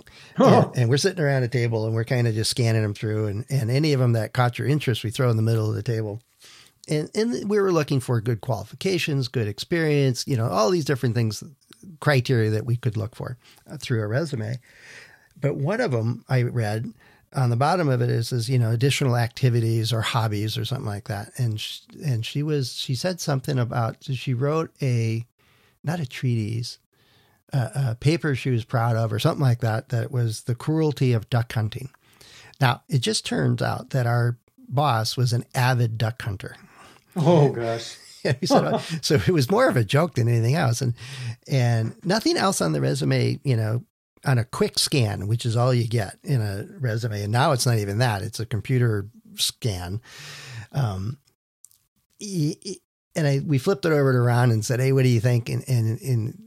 And, 0.64 0.76
and 0.76 0.90
we're 0.90 0.98
sitting 0.98 1.24
around 1.24 1.44
a 1.44 1.48
table 1.48 1.86
and 1.86 1.96
we're 1.96 2.04
kind 2.04 2.28
of 2.28 2.34
just 2.34 2.52
scanning 2.52 2.82
them 2.82 2.94
through. 2.94 3.28
And, 3.28 3.46
and 3.50 3.72
any 3.72 3.94
of 3.94 4.02
them 4.02 4.12
that 4.14 4.34
caught 4.34 4.60
your 4.60 4.68
interest, 4.68 5.06
we 5.06 5.12
throw 5.12 5.30
in 5.30 5.38
the 5.38 5.42
middle 5.42 5.70
of 5.70 5.76
the 5.76 5.82
table 5.82 6.22
and 6.88 7.10
and 7.16 7.50
we 7.50 7.60
were 7.60 7.72
looking 7.72 8.00
for 8.00 8.20
good 8.22 8.42
qualifications, 8.42 9.28
good 9.28 9.48
experience, 9.48 10.28
you 10.28 10.36
know, 10.36 10.48
all 10.48 10.70
these 10.70 10.86
different 10.86 11.16
things, 11.16 11.44
criteria 12.00 12.50
that 12.52 12.66
we 12.66 12.76
could 12.76 12.98
look 12.98 13.16
for 13.16 13.38
uh, 13.70 13.78
through 13.78 14.02
a 14.02 14.08
resume. 14.08 14.60
But 15.40 15.56
one 15.56 15.82
of 15.82 15.92
them 15.92 16.24
I 16.30 16.44
read 16.44 16.94
on 17.34 17.50
the 17.50 17.56
bottom 17.56 17.88
of 17.90 18.02
it 18.02 18.10
is 18.10 18.32
is 18.32 18.50
you 18.50 18.60
know 18.60 18.72
additional 18.72 19.18
activities 19.18 19.94
or 19.94 20.02
hobbies 20.02 20.58
or 20.58 20.66
something 20.66 20.86
like 20.86 21.08
that. 21.08 21.32
And 21.38 21.60
she, 21.60 21.82
and 22.04 22.26
she 22.26 22.44
was 22.44 22.74
she 22.74 22.96
said 22.96 23.20
something 23.20 23.58
about 23.58 23.98
she 24.04 24.34
wrote 24.34 24.72
a 24.82 25.26
not 25.84 26.00
a 26.00 26.06
treatise. 26.06 26.78
A, 27.54 27.72
a 27.90 27.96
paper 27.96 28.34
she 28.34 28.50
was 28.50 28.64
proud 28.64 28.96
of, 28.96 29.12
or 29.12 29.20
something 29.20 29.44
like 29.44 29.60
that, 29.60 29.90
that 29.90 30.10
was 30.10 30.44
the 30.44 30.56
cruelty 30.56 31.12
of 31.12 31.30
duck 31.30 31.52
hunting. 31.52 31.90
Now, 32.62 32.84
it 32.88 33.00
just 33.00 33.26
turns 33.26 33.62
out 33.62 33.90
that 33.90 34.08
our 34.08 34.38
boss 34.70 35.18
was 35.18 35.34
an 35.34 35.44
avid 35.54 35.98
duck 35.98 36.22
hunter. 36.22 36.56
Oh 37.16 37.50
gosh. 37.50 37.98
Yeah, 38.24 38.34
he 38.40 38.46
said, 38.46 38.78
so 39.02 39.16
it 39.16 39.30
was 39.30 39.50
more 39.52 39.68
of 39.68 39.78
a 39.78 39.84
joke 39.84 40.16
than 40.16 40.28
anything 40.28 40.56
else, 40.56 40.82
and 40.82 40.94
and 41.48 41.96
nothing 42.04 42.38
else 42.38 42.62
on 42.62 42.72
the 42.74 42.82
resume. 42.82 43.40
You 43.44 43.58
know, 43.58 43.84
on 44.26 44.38
a 44.38 44.46
quick 44.46 44.78
scan, 44.80 45.28
which 45.28 45.46
is 45.46 45.56
all 45.58 45.74
you 45.74 45.88
get 45.88 46.18
in 46.24 46.42
a 46.42 46.66
resume, 46.80 47.24
and 47.24 47.32
now 47.32 47.52
it's 47.52 47.66
not 47.66 47.78
even 47.78 47.98
that; 48.00 48.22
it's 48.22 48.40
a 48.40 48.46
computer 48.46 49.08
scan. 49.36 50.02
Um, 50.74 51.18
and 52.20 53.28
I 53.28 53.40
we 53.46 53.58
flipped 53.58 53.86
it 53.86 53.92
over 53.92 54.14
to 54.14 54.22
Ron 54.22 54.52
and 54.52 54.64
said, 54.66 54.80
"Hey, 54.80 54.92
what 54.92 55.04
do 55.04 55.10
you 55.10 55.20
think?" 55.20 55.50
And 55.50 55.64
and 55.68 56.00
and 56.02 56.42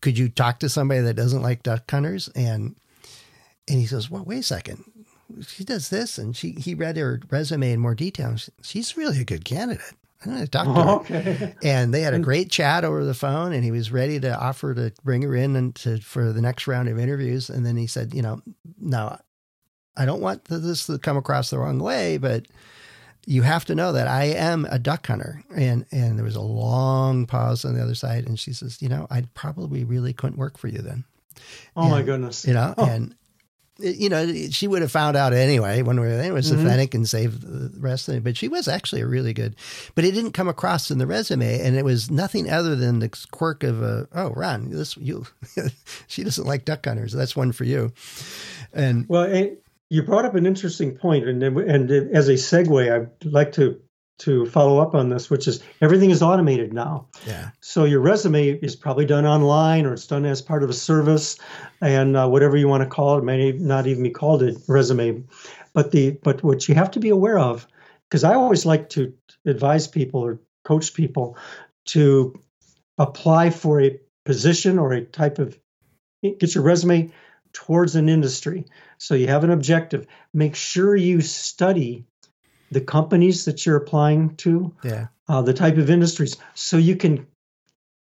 could 0.00 0.16
you 0.16 0.28
talk 0.28 0.60
to 0.60 0.68
somebody 0.68 1.00
that 1.00 1.14
doesn't 1.14 1.42
like 1.42 1.62
duck 1.62 1.90
hunters? 1.90 2.28
And 2.34 2.76
and 3.68 3.78
he 3.78 3.86
says, 3.86 4.10
"Well, 4.10 4.24
wait 4.24 4.38
a 4.38 4.42
second. 4.42 4.84
She 5.46 5.64
does 5.64 5.88
this, 5.88 6.18
and 6.18 6.36
she 6.36 6.52
he 6.52 6.74
read 6.74 6.96
her 6.96 7.20
resume 7.30 7.72
in 7.72 7.80
more 7.80 7.94
detail. 7.94 8.36
she- 8.36 8.52
She's 8.62 8.96
really 8.96 9.20
a 9.20 9.24
good 9.24 9.44
candidate." 9.44 9.82
I'm 10.26 10.32
going 10.34 10.44
to 10.44 10.50
talk 10.50 10.64
to 10.66 10.72
her. 10.72 10.90
okay. 11.18 11.54
And 11.62 11.92
they 11.94 12.00
had 12.02 12.14
a 12.14 12.18
great 12.18 12.50
chat 12.50 12.84
over 12.84 13.04
the 13.04 13.14
phone, 13.14 13.52
and 13.52 13.62
he 13.64 13.70
was 13.70 13.90
ready 13.92 14.18
to 14.20 14.36
offer 14.38 14.74
to 14.74 14.92
bring 15.04 15.22
her 15.22 15.34
in 15.34 15.56
and 15.56 15.74
to 15.76 15.98
for 16.00 16.32
the 16.32 16.42
next 16.42 16.66
round 16.66 16.88
of 16.88 16.98
interviews. 16.98 17.48
And 17.50 17.64
then 17.64 17.76
he 17.76 17.86
said, 17.86 18.14
"You 18.14 18.22
know, 18.22 18.42
no, 18.80 19.18
I 19.96 20.04
don't 20.04 20.20
want 20.20 20.44
this 20.46 20.86
to 20.86 20.98
come 20.98 21.16
across 21.16 21.50
the 21.50 21.58
wrong 21.58 21.78
way, 21.78 22.18
but 22.18 22.46
you 23.28 23.42
have 23.42 23.64
to 23.66 23.74
know 23.74 23.92
that 23.92 24.06
I 24.08 24.24
am 24.24 24.66
a 24.70 24.78
duck 24.78 25.06
hunter." 25.06 25.42
And 25.54 25.86
and 25.92 26.18
there 26.18 26.24
was 26.24 26.36
a 26.36 26.40
long 26.42 27.26
pause 27.26 27.64
on 27.64 27.74
the 27.74 27.82
other 27.82 27.94
side, 27.94 28.26
and 28.26 28.38
she 28.38 28.52
says, 28.52 28.82
"You 28.82 28.88
know, 28.88 29.06
I 29.10 29.22
probably 29.34 29.84
really 29.84 30.12
couldn't 30.12 30.38
work 30.38 30.58
for 30.58 30.68
you 30.68 30.78
then." 30.82 31.04
Oh 31.76 31.88
my 31.88 32.02
goodness. 32.02 32.46
You 32.46 32.54
know, 32.54 32.74
Oh. 32.76 32.86
and 32.86 33.14
you 33.78 34.08
know, 34.08 34.26
she 34.50 34.66
would 34.66 34.82
have 34.82 34.90
found 34.90 35.16
out 35.16 35.32
anyway 35.32 35.82
when 35.82 36.00
we 36.00 36.06
were 36.06 36.16
there. 36.16 36.30
It 36.30 36.34
was 36.34 36.50
Mhm. 36.50 36.60
authentic 36.60 36.94
and 36.94 37.08
saved 37.08 37.42
the 37.42 37.78
rest 37.80 38.08
of 38.08 38.14
it. 38.16 38.24
But 38.24 38.36
she 38.36 38.48
was 38.48 38.68
actually 38.68 39.02
a 39.02 39.06
really 39.06 39.32
good, 39.32 39.54
but 39.94 40.04
it 40.04 40.12
didn't 40.12 40.32
come 40.32 40.48
across 40.48 40.90
in 40.90 40.98
the 40.98 41.06
resume, 41.06 41.60
and 41.60 41.76
it 41.76 41.84
was 41.84 42.10
nothing 42.10 42.50
other 42.50 42.74
than 42.76 43.00
the 43.00 43.10
quirk 43.30 43.62
of 43.62 43.82
a 43.82 44.08
oh, 44.14 44.30
Ron, 44.30 44.70
this 44.70 44.96
you, 44.96 45.26
she 46.06 46.24
doesn't 46.24 46.46
like 46.46 46.64
duck 46.64 46.84
hunters. 46.86 47.12
That's 47.12 47.36
one 47.36 47.52
for 47.52 47.64
you. 47.64 47.92
And 48.72 49.06
Well, 49.08 49.24
eh, 49.24 49.50
you 49.88 50.02
brought 50.02 50.24
up 50.24 50.34
an 50.34 50.46
interesting 50.46 50.96
point, 50.96 51.28
and 51.28 51.42
and 51.42 51.90
as 51.90 52.28
a 52.28 52.34
segue, 52.34 52.92
I'd 52.92 53.24
like 53.24 53.52
to 53.52 53.80
to 54.18 54.46
follow 54.46 54.78
up 54.78 54.94
on 54.94 55.08
this, 55.08 55.28
which 55.28 55.46
is 55.46 55.62
everything 55.80 56.10
is 56.10 56.22
automated 56.22 56.72
now. 56.72 57.08
yeah, 57.26 57.50
So 57.60 57.84
your 57.84 58.00
resume 58.00 58.48
is 58.48 58.74
probably 58.74 59.04
done 59.04 59.26
online, 59.26 59.84
or 59.84 59.92
it's 59.92 60.06
done 60.06 60.24
as 60.24 60.40
part 60.40 60.62
of 60.62 60.70
a 60.70 60.74
service, 60.74 61.38
and 61.80 62.16
uh, 62.16 62.28
whatever 62.28 62.56
you 62.56 62.68
want 62.68 62.82
to 62.82 62.88
call 62.88 63.16
it, 63.16 63.20
it 63.20 63.24
may 63.24 63.52
not 63.52 63.86
even 63.86 64.02
be 64.02 64.10
called 64.10 64.42
a 64.42 64.56
resume. 64.68 65.24
But 65.74 65.90
the 65.90 66.12
but 66.22 66.42
what 66.42 66.68
you 66.68 66.74
have 66.74 66.92
to 66.92 67.00
be 67.00 67.10
aware 67.10 67.38
of, 67.38 67.66
because 68.08 68.24
I 68.24 68.34
always 68.34 68.64
like 68.64 68.88
to 68.90 69.12
advise 69.44 69.86
people 69.86 70.20
or 70.20 70.40
coach 70.64 70.94
people 70.94 71.36
to 71.86 72.42
apply 72.98 73.50
for 73.50 73.80
a 73.82 74.00
position 74.24 74.78
or 74.78 74.92
a 74.92 75.04
type 75.04 75.38
of 75.38 75.58
get 76.22 76.54
your 76.54 76.64
resume 76.64 77.12
towards 77.52 77.96
an 77.96 78.08
industry. 78.08 78.64
So 78.98 79.14
you 79.14 79.28
have 79.28 79.44
an 79.44 79.50
objective. 79.50 80.06
Make 80.32 80.56
sure 80.56 80.96
you 80.96 81.20
study 81.20 82.06
the 82.70 82.80
companies 82.80 83.44
that 83.44 83.64
you're 83.64 83.76
applying 83.76 84.36
to, 84.36 84.74
yeah, 84.82 85.08
uh, 85.28 85.42
the 85.42 85.54
type 85.54 85.76
of 85.76 85.90
industries, 85.90 86.36
so 86.54 86.76
you 86.76 86.96
can 86.96 87.26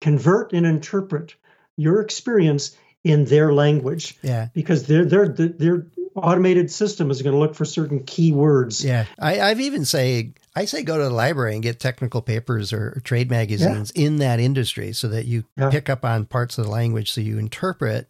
convert 0.00 0.52
and 0.52 0.66
interpret 0.66 1.34
your 1.76 2.00
experience 2.00 2.76
in 3.04 3.24
their 3.24 3.52
language 3.52 4.16
yeah. 4.22 4.48
because 4.52 4.86
their 4.86 5.04
their 5.04 5.28
their 5.28 5.86
automated 6.14 6.70
system 6.70 7.10
is 7.10 7.22
going 7.22 7.32
to 7.32 7.38
look 7.38 7.54
for 7.54 7.64
certain 7.64 8.00
keywords. 8.00 8.84
Yeah, 8.84 9.06
I, 9.18 9.40
I've 9.40 9.60
even 9.60 9.84
say 9.84 10.32
I 10.54 10.64
say 10.64 10.82
go 10.82 10.98
to 10.98 11.04
the 11.04 11.10
library 11.10 11.54
and 11.54 11.62
get 11.62 11.78
technical 11.78 12.20
papers 12.20 12.72
or, 12.72 13.00
trade 13.04 13.30
magazines 13.30 13.92
in 13.92 14.16
that 14.16 14.40
industry 14.40 14.92
so 14.92 15.08
that 15.08 15.26
you 15.26 15.44
Yeah. 15.56 15.70
pick 15.70 15.88
up 15.88 16.04
on 16.04 16.26
parts 16.26 16.58
of 16.58 16.64
the 16.64 16.70
language, 16.70 17.12
so 17.12 17.20
you 17.20 17.38
interpret, 17.38 18.08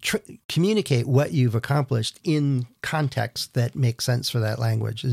tr- 0.00 0.16
communicate 0.48 1.06
what 1.06 1.32
you've 1.32 1.54
accomplished 1.54 2.18
in 2.24 2.66
context 2.82 3.54
that 3.54 3.74
makes 3.74 4.04
sense 4.04 4.28
for 4.30 4.40
that 4.40 4.58
language. 4.58 5.04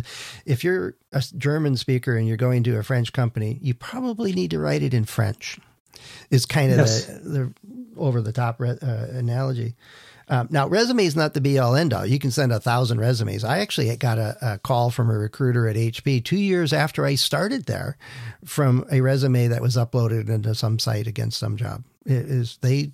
If 0.46 0.64
you're 0.64 0.96
a 1.12 1.24
German 1.38 1.78
speaker 1.78 2.16
and 2.16 2.28
you're 2.28 2.38
going 2.38 2.64
to 2.64 2.78
a 2.78 2.84
French 2.84 3.14
company, 3.14 3.60
you 3.62 3.74
probably 3.74 4.34
need 4.34 4.52
to 4.52 4.60
write 4.60 4.84
it 4.84 4.94
in 4.94 5.06
French. 5.06 5.60
Is 6.30 6.46
kind 6.46 6.72
of 6.72 6.78
Yes. 6.80 7.06
the, 7.08 7.14
the 7.20 7.54
over 7.98 8.22
the 8.22 8.32
top 8.32 8.60
re- 8.60 8.78
uh, 8.82 9.08
analogy. 9.12 9.76
Um, 10.30 10.48
now, 10.52 10.68
resume 10.68 11.06
is 11.06 11.16
not 11.16 11.34
the 11.34 11.42
be 11.42 11.58
all 11.58 11.76
end 11.76 11.94
all. 11.94 12.06
You 12.06 12.20
can 12.20 12.32
send 12.32 12.52
a 12.52 12.60
thousand 12.60 13.00
resumes. 13.00 13.44
I 13.46 13.60
actually 13.60 13.96
got 13.96 14.18
a, 14.18 14.38
a 14.42 14.58
call 14.60 14.92
from 14.92 15.10
a 15.10 15.18
recruiter 15.18 15.68
at 15.68 15.78
HP 15.78 16.24
two 16.24 16.38
years 16.38 16.74
after 16.74 17.06
I 17.06 17.16
started 17.16 17.66
there 17.66 17.98
from 18.44 18.86
a 18.92 19.00
resume 19.02 19.48
that 19.48 19.62
was 19.62 19.78
uploaded 19.78 20.30
into 20.30 20.54
some 20.54 20.80
site 20.80 21.08
against 21.08 21.40
some 21.40 21.56
job. 21.56 21.84
It 22.06 22.12
is 22.30 22.58
they 22.62 22.92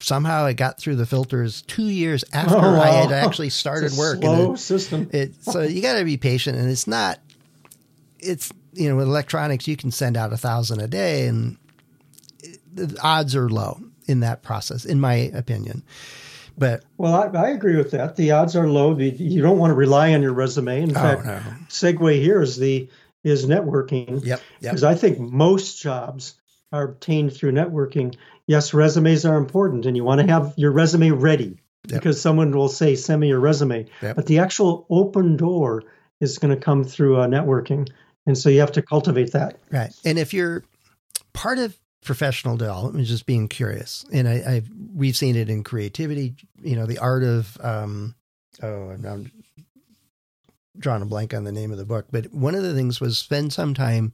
somehow 0.00 0.46
it 0.46 0.54
got 0.54 0.78
through 0.78 0.96
the 0.96 1.06
filters 1.06 1.62
two 1.62 1.88
years 1.88 2.24
after 2.32 2.56
Oh, 2.56 2.60
wow. 2.60 2.80
I 2.82 2.88
had 2.88 3.12
actually 3.12 3.50
started 3.50 3.86
It's 3.86 3.96
a 3.96 4.00
work. 4.00 4.18
Slow 4.20 4.54
it- 4.54 4.58
system. 4.58 5.10
it 5.12 5.34
so 5.44 5.60
you 5.62 5.82
got 5.82 5.98
to 5.98 6.04
be 6.04 6.16
patient, 6.16 6.58
and 6.58 6.68
it's 6.70 6.86
not. 6.86 7.18
It's 8.18 8.52
you 8.72 8.88
know 8.88 8.96
with 8.96 9.06
electronics 9.06 9.66
you 9.68 9.76
can 9.76 9.90
send 9.90 10.16
out 10.16 10.32
a 10.32 10.36
thousand 10.36 10.80
a 10.80 10.88
day, 10.88 11.26
and 11.26 11.56
it- 12.42 12.60
the 12.74 12.98
odds 13.02 13.34
are 13.36 13.48
low 13.48 13.80
in 14.06 14.20
that 14.20 14.42
process, 14.42 14.84
in 14.84 15.00
my 15.00 15.14
opinion. 15.14 15.82
But 16.58 16.82
Well, 16.98 17.14
I, 17.14 17.46
I 17.46 17.48
agree 17.50 17.76
with 17.76 17.92
that. 17.92 18.16
The 18.16 18.32
odds 18.32 18.54
are 18.56 18.68
low. 18.68 18.92
The, 18.92 19.08
you 19.08 19.40
don't 19.40 19.56
want 19.58 19.70
to 19.70 19.74
rely 19.74 20.12
on 20.12 20.20
your 20.20 20.34
resume. 20.34 20.82
In 20.82 20.90
oh 20.90 20.94
fact, 20.94 21.24
no, 21.24 21.40
segue 21.68 22.20
here 22.20 22.42
is 22.42 22.56
the 22.58 22.88
is 23.22 23.46
networking. 23.46 24.24
yep, 24.24 24.40
yep, 24.60 24.72
because 24.72 24.82
I 24.84 24.94
think 24.94 25.18
most 25.18 25.80
jobs 25.80 26.34
are 26.72 26.84
obtained 26.84 27.32
through 27.34 27.52
networking. 27.52 28.14
Yes, 28.46 28.72
resumes 28.74 29.24
are 29.24 29.36
important, 29.36 29.86
and 29.86 29.96
you 29.96 30.04
want 30.04 30.20
to 30.20 30.26
have 30.26 30.54
your 30.56 30.70
resume 30.72 31.10
ready 31.10 31.56
Yep. 31.88 32.00
because 32.00 32.20
someone 32.20 32.50
will 32.52 32.68
say, 32.68 32.94
"Send 32.94 33.20
me 33.20 33.28
your 33.28 33.40
resume." 33.40 33.86
Yep. 34.02 34.16
But 34.16 34.26
the 34.26 34.38
actual 34.38 34.86
open 34.90 35.36
door 35.36 35.82
is 36.20 36.38
going 36.38 36.54
to 36.54 36.60
come 36.60 36.84
through 36.84 37.20
uh, 37.20 37.26
networking, 37.26 37.88
and 38.26 38.36
so 38.36 38.48
you 38.48 38.60
have 38.60 38.72
to 38.72 38.82
cultivate 38.82 39.32
that. 39.32 39.58
right. 39.70 39.92
And 40.04 40.18
if 40.18 40.34
you're 40.34 40.64
part 41.32 41.58
of 41.58 41.76
professional 42.04 42.56
development, 42.56 43.06
just 43.06 43.26
being 43.26 43.48
curious, 43.48 44.04
and 44.12 44.28
I, 44.28 44.42
I've 44.46 44.68
we've 44.94 45.16
seen 45.16 45.36
it 45.36 45.48
in 45.48 45.64
creativity. 45.64 46.34
You 46.62 46.76
know, 46.76 46.86
the 46.86 46.98
art 46.98 47.22
of 47.24 47.56
um, 47.62 48.14
oh, 48.62 48.90
I'm, 48.90 49.30
drawing 50.80 51.02
a 51.02 51.06
blank 51.06 51.32
on 51.32 51.44
the 51.44 51.52
name 51.52 51.70
of 51.70 51.78
the 51.78 51.84
book, 51.84 52.06
but 52.10 52.32
one 52.32 52.54
of 52.54 52.62
the 52.62 52.74
things 52.74 53.00
was 53.00 53.18
spend 53.18 53.52
some 53.52 53.74
time 53.74 54.12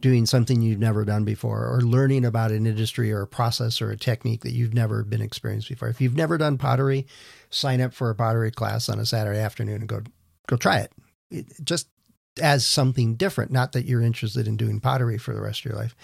doing 0.00 0.26
something 0.26 0.62
you've 0.62 0.80
never 0.80 1.04
done 1.04 1.24
before 1.24 1.66
or 1.66 1.80
learning 1.80 2.24
about 2.24 2.50
an 2.50 2.66
industry 2.66 3.12
or 3.12 3.22
a 3.22 3.26
process 3.26 3.80
or 3.80 3.90
a 3.90 3.96
technique 3.96 4.42
that 4.42 4.52
you've 4.52 4.74
never 4.74 5.04
been 5.04 5.22
experienced 5.22 5.68
before. 5.68 5.88
If 5.88 6.00
you've 6.00 6.16
never 6.16 6.38
done 6.38 6.58
pottery, 6.58 7.06
sign 7.50 7.80
up 7.80 7.94
for 7.94 8.10
a 8.10 8.14
pottery 8.14 8.50
class 8.50 8.88
on 8.88 8.98
a 8.98 9.06
Saturday 9.06 9.38
afternoon 9.38 9.82
and 9.82 9.88
go 9.88 10.00
go 10.46 10.56
try 10.56 10.78
it. 10.78 10.92
it 11.30 11.46
just 11.62 11.88
as 12.40 12.66
something 12.66 13.14
different, 13.14 13.50
not 13.50 13.72
that 13.72 13.86
you're 13.86 14.02
interested 14.02 14.46
in 14.46 14.56
doing 14.56 14.80
pottery 14.80 15.18
for 15.18 15.34
the 15.34 15.40
rest 15.40 15.60
of 15.60 15.70
your 15.70 15.80
life. 15.80 15.96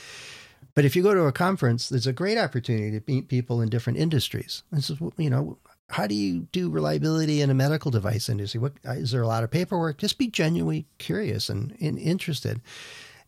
But 0.74 0.84
if 0.84 0.96
you 0.96 1.02
go 1.02 1.14
to 1.14 1.26
a 1.26 1.32
conference, 1.32 1.88
there's 1.88 2.06
a 2.06 2.12
great 2.12 2.38
opportunity 2.38 2.98
to 2.98 3.04
meet 3.06 3.28
people 3.28 3.60
in 3.60 3.68
different 3.68 3.98
industries. 3.98 4.62
This 4.72 4.88
is, 4.88 4.98
you 5.18 5.28
know, 5.28 5.58
how 5.90 6.06
do 6.06 6.14
you 6.14 6.48
do 6.52 6.70
reliability 6.70 7.40
in 7.40 7.50
a 7.50 7.54
medical 7.54 7.90
device 7.90 8.28
industry? 8.28 8.60
What 8.60 8.74
is 8.84 9.10
there 9.10 9.22
a 9.22 9.26
lot 9.26 9.44
of 9.44 9.50
paperwork? 9.50 9.98
Just 9.98 10.18
be 10.18 10.28
genuinely 10.28 10.86
curious 10.98 11.48
and, 11.48 11.76
and 11.80 11.98
interested, 11.98 12.60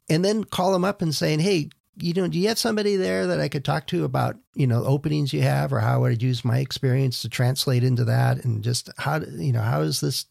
and 0.09 0.25
then 0.25 0.45
call 0.45 0.73
them 0.73 0.85
up 0.85 1.03
and 1.03 1.15
saying, 1.15 1.41
"Hey, 1.41 1.71
you 1.97 2.13
know, 2.15 2.27
do 2.27 2.39
you 2.39 2.49
have 2.49 2.59
somebody 2.59 2.97
there 2.97 3.27
that 3.27 3.41
I 3.41 3.49
could 3.49 3.65
talk 3.65 3.87
to 3.89 4.05
about 4.05 4.37
you 4.55 4.67
know 4.67 4.85
openings 4.85 5.33
you 5.33 5.43
have, 5.43 5.73
or 5.73 5.81
how 5.81 6.05
I'd 6.05 6.23
use 6.23 6.45
my 6.45 6.59
experience 6.59 7.23
to 7.23 7.29
translate 7.29 7.85
into 7.85 8.05
that, 8.05 8.45
and 8.45 8.65
just 8.65 8.91
how 8.99 9.21
you 9.21 9.53
know 9.53 9.61
how 9.61 9.83
is 9.83 10.01
this? 10.01 10.27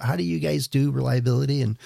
How 0.00 0.16
do 0.16 0.22
you 0.22 0.38
guys 0.38 0.68
do 0.68 0.90
reliability 0.90 1.62
and 1.62 1.78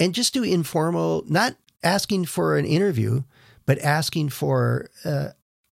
and 0.00 0.14
just 0.14 0.34
do 0.34 0.42
informal, 0.42 1.24
not 1.28 1.56
asking 1.82 2.26
for 2.26 2.58
an 2.58 2.64
interview, 2.64 3.22
but 3.64 3.78
asking 3.78 4.30
for 4.30 4.90
uh, 5.04 5.28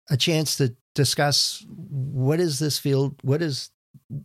a 0.10 0.18
chance 0.18 0.56
to 0.58 0.75
discuss 0.94 1.66
what 1.70 2.40
is 2.40 2.60
this 2.60 2.80
field, 2.80 3.16
what 3.22 3.42
is 3.42 3.72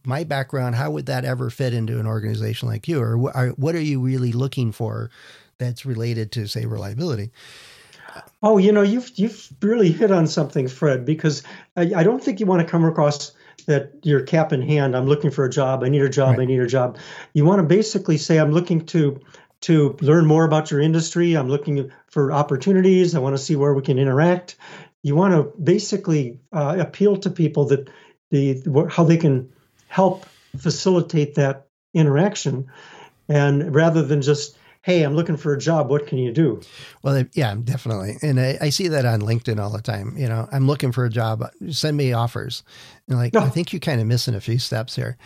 my 0.05 0.25
background, 0.25 0.75
how 0.75 0.91
would 0.91 1.07
that 1.07 1.25
ever 1.25 1.51
fit 1.51 1.73
into 1.73 1.99
an 1.99 2.07
organization 2.07 2.69
like 2.69 2.89
you, 2.89 3.01
or 3.01 3.17
what 3.17 3.75
are 3.75 3.81
you 3.81 4.01
really 4.01 4.33
looking 4.33 4.73
for 4.73 5.11
that's 5.59 5.87
related 5.87 6.31
to, 6.33 6.47
say, 6.47 6.67
reliability? 6.67 7.31
Oh, 8.43 8.59
you 8.59 8.73
know, 8.73 8.83
you've 8.83 9.11
you've 9.17 9.49
really 9.63 9.93
hit 9.93 10.11
on 10.11 10.27
something, 10.27 10.69
Fred, 10.69 11.05
because 11.05 11.43
I, 11.77 11.93
I 11.97 12.03
don't 12.03 12.23
think 12.23 12.41
you 12.41 12.47
want 12.47 12.61
to 12.63 12.69
come 12.69 12.85
across 12.85 13.33
that 13.67 13.93
you're 14.03 14.23
cap 14.23 14.53
in 14.53 14.63
hand. 14.63 14.97
I'm 14.97 15.07
looking 15.07 15.31
for 15.31 15.45
a 15.45 15.51
job. 15.51 15.83
I 15.85 15.89
need 15.89 16.03
a 16.03 16.09
job. 16.09 16.39
Right. 16.39 16.43
I 16.43 16.45
need 16.47 16.61
a 16.61 16.67
job. 16.67 16.99
You 17.33 17.45
want 17.45 17.61
to 17.61 17.67
basically 17.67 18.17
say, 18.17 18.39
I'm 18.39 18.53
looking 18.53 18.87
to 18.87 19.21
to 19.61 19.97
learn 20.01 20.25
more 20.27 20.45
about 20.45 20.71
your 20.71 20.81
industry. 20.81 21.35
I'm 21.35 21.49
looking 21.49 21.91
for 22.07 22.33
opportunities. 22.33 23.15
I 23.15 23.19
want 23.19 23.37
to 23.37 23.43
see 23.43 23.57
where 23.57 23.75
we 23.75 23.83
can 23.83 23.99
interact. 23.99 24.57
You 25.03 25.15
want 25.15 25.35
to 25.35 25.53
basically 25.61 26.41
uh, 26.53 26.77
appeal 26.79 27.17
to 27.19 27.31
people 27.31 27.67
that 27.67 27.89
the 28.31 28.89
how 28.91 29.05
they 29.05 29.17
can 29.17 29.53
help 29.89 30.27
facilitate 30.57 31.37
that 31.37 31.67
interaction, 31.95 32.69
and 33.29 33.75
rather 33.75 34.03
than 34.03 34.23
just 34.23 34.59
hey, 34.83 35.03
I'm 35.03 35.15
looking 35.15 35.37
for 35.37 35.53
a 35.53 35.59
job. 35.59 35.91
What 35.91 36.07
can 36.07 36.17
you 36.17 36.33
do? 36.33 36.63
Well, 37.03 37.25
yeah, 37.35 37.55
definitely. 37.63 38.17
And 38.23 38.41
I, 38.41 38.57
I, 38.59 38.71
see 38.71 38.89
that 38.89 39.05
on 39.05 39.21
LinkedIn 39.21 39.61
all 39.61 39.71
the 39.71 39.83
time. 39.83 40.17
You 40.17 40.29
know, 40.29 40.49
I'm 40.51 40.67
looking 40.67 40.93
for 40.93 41.05
a 41.05 41.11
job. 41.11 41.45
Send 41.71 41.97
me 41.97 42.15
offers. 42.15 42.63
And 43.07 43.19
like, 43.19 43.37
I 43.37 43.51
think 43.51 43.73
you're 43.73 43.81
kind 43.81 44.01
of 44.01 44.07
missing 44.07 44.35
a 44.35 44.41
few 44.41 44.59
steps 44.59 44.97
here. 44.97 45.19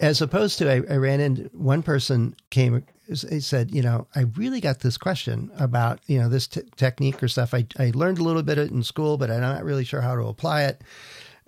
As 0.00 0.22
opposed 0.22 0.58
to, 0.58 0.70
I, 0.70 0.94
I 0.94 0.98
ran 0.98 1.18
into 1.18 1.50
one 1.52 1.82
person 1.82 2.36
came 2.50 2.84
he 3.08 3.40
said, 3.40 3.74
you 3.74 3.82
know, 3.82 4.06
I 4.14 4.26
really 4.36 4.60
got 4.60 4.80
this 4.80 4.98
question 4.98 5.50
about, 5.58 6.00
you 6.06 6.18
know, 6.18 6.28
this 6.28 6.46
t- 6.46 6.62
technique 6.76 7.22
or 7.22 7.28
stuff. 7.28 7.54
I, 7.54 7.66
I 7.78 7.92
learned 7.94 8.18
a 8.18 8.22
little 8.22 8.42
bit 8.42 8.58
in 8.58 8.82
school, 8.82 9.16
but 9.16 9.30
I'm 9.30 9.40
not 9.40 9.64
really 9.64 9.84
sure 9.84 10.02
how 10.02 10.14
to 10.14 10.26
apply 10.26 10.64
it. 10.64 10.82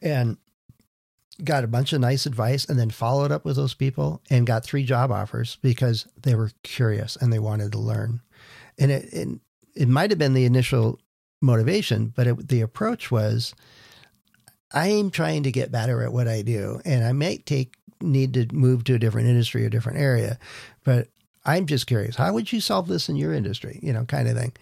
And 0.01 0.39
got 1.45 1.65
a 1.65 1.69
bunch 1.69 1.93
of 1.93 2.01
nice 2.01 2.27
advice 2.27 2.65
and 2.65 2.79
then 2.79 2.91
followed 2.91 3.33
up 3.33 3.45
with 3.45 3.57
those 3.57 3.75
people 3.75 4.23
and 4.31 4.47
got 4.47 4.65
three 4.65 4.85
job 4.85 5.11
offers 5.11 5.57
because 5.63 6.07
they 6.23 6.35
were 6.35 6.51
curious 6.63 7.17
and 7.17 7.33
they 7.33 7.39
wanted 7.39 7.73
to 7.73 7.79
learn. 7.79 8.21
And 8.79 8.91
it, 8.91 9.13
it, 9.13 9.29
it 9.75 9.89
might 9.89 10.11
have 10.11 10.19
been 10.19 10.35
the 10.35 10.45
initial 10.45 10.99
motivation, 11.41 12.13
but 12.15 12.27
it, 12.27 12.49
the 12.49 12.61
approach 12.61 13.11
was, 13.11 13.55
I'm 14.73 15.11
trying 15.11 15.43
to 15.45 15.53
get 15.53 15.73
better 15.73 16.03
at 16.03 16.13
what 16.13 16.29
I 16.29 16.43
do, 16.43 16.81
and 16.85 17.05
I 17.05 17.13
might 17.13 17.47
take 17.47 17.75
need 18.01 18.35
to 18.35 18.47
move 18.55 18.85
to 18.85 18.95
a 18.95 18.99
different 18.99 19.29
industry 19.29 19.65
or 19.65 19.69
different 19.69 19.99
area, 19.99 20.39
but 20.85 21.09
I'm 21.45 21.67
just 21.67 21.87
curious, 21.87 22.17
how 22.17 22.33
would 22.33 22.53
you 22.53 22.61
solve 22.61 22.89
this 22.89 23.09
in 23.09 23.17
your 23.17 23.33
industry? 23.33 23.79
You 23.83 23.93
know, 23.93 24.05
kind 24.05 24.29
of 24.29 24.37
thing. 24.37 24.53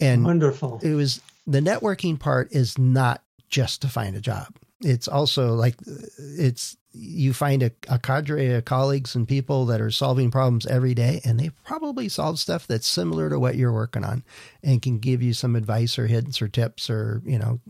And 0.00 0.24
wonderful. 0.24 0.80
It 0.82 0.94
was 0.94 1.20
the 1.46 1.60
networking 1.60 2.18
part 2.18 2.52
is 2.52 2.78
not 2.78 3.22
just 3.48 3.82
to 3.82 3.88
find 3.88 4.16
a 4.16 4.20
job. 4.20 4.48
It's 4.80 5.08
also 5.08 5.54
like 5.54 5.76
it's 6.18 6.76
you 6.92 7.32
find 7.32 7.62
a, 7.62 7.70
a 7.88 7.98
cadre 7.98 8.54
of 8.54 8.64
colleagues 8.64 9.14
and 9.14 9.26
people 9.26 9.66
that 9.66 9.80
are 9.80 9.90
solving 9.90 10.30
problems 10.30 10.66
every 10.66 10.94
day, 10.94 11.20
and 11.24 11.38
they 11.38 11.50
probably 11.64 12.08
solve 12.08 12.38
stuff 12.38 12.66
that's 12.66 12.86
similar 12.86 13.28
to 13.30 13.38
what 13.38 13.56
you're 13.56 13.72
working 13.72 14.04
on, 14.04 14.24
and 14.62 14.82
can 14.82 14.98
give 14.98 15.22
you 15.22 15.32
some 15.32 15.56
advice 15.56 15.98
or 15.98 16.06
hints 16.06 16.40
or 16.40 16.48
tips 16.48 16.90
or 16.90 17.22
you 17.24 17.38
know 17.38 17.60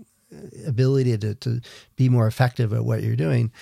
ability 0.66 1.16
to 1.18 1.34
to 1.34 1.60
be 1.96 2.08
more 2.08 2.26
effective 2.26 2.72
at 2.72 2.84
what 2.84 3.02
you're 3.02 3.16
doing. 3.16 3.52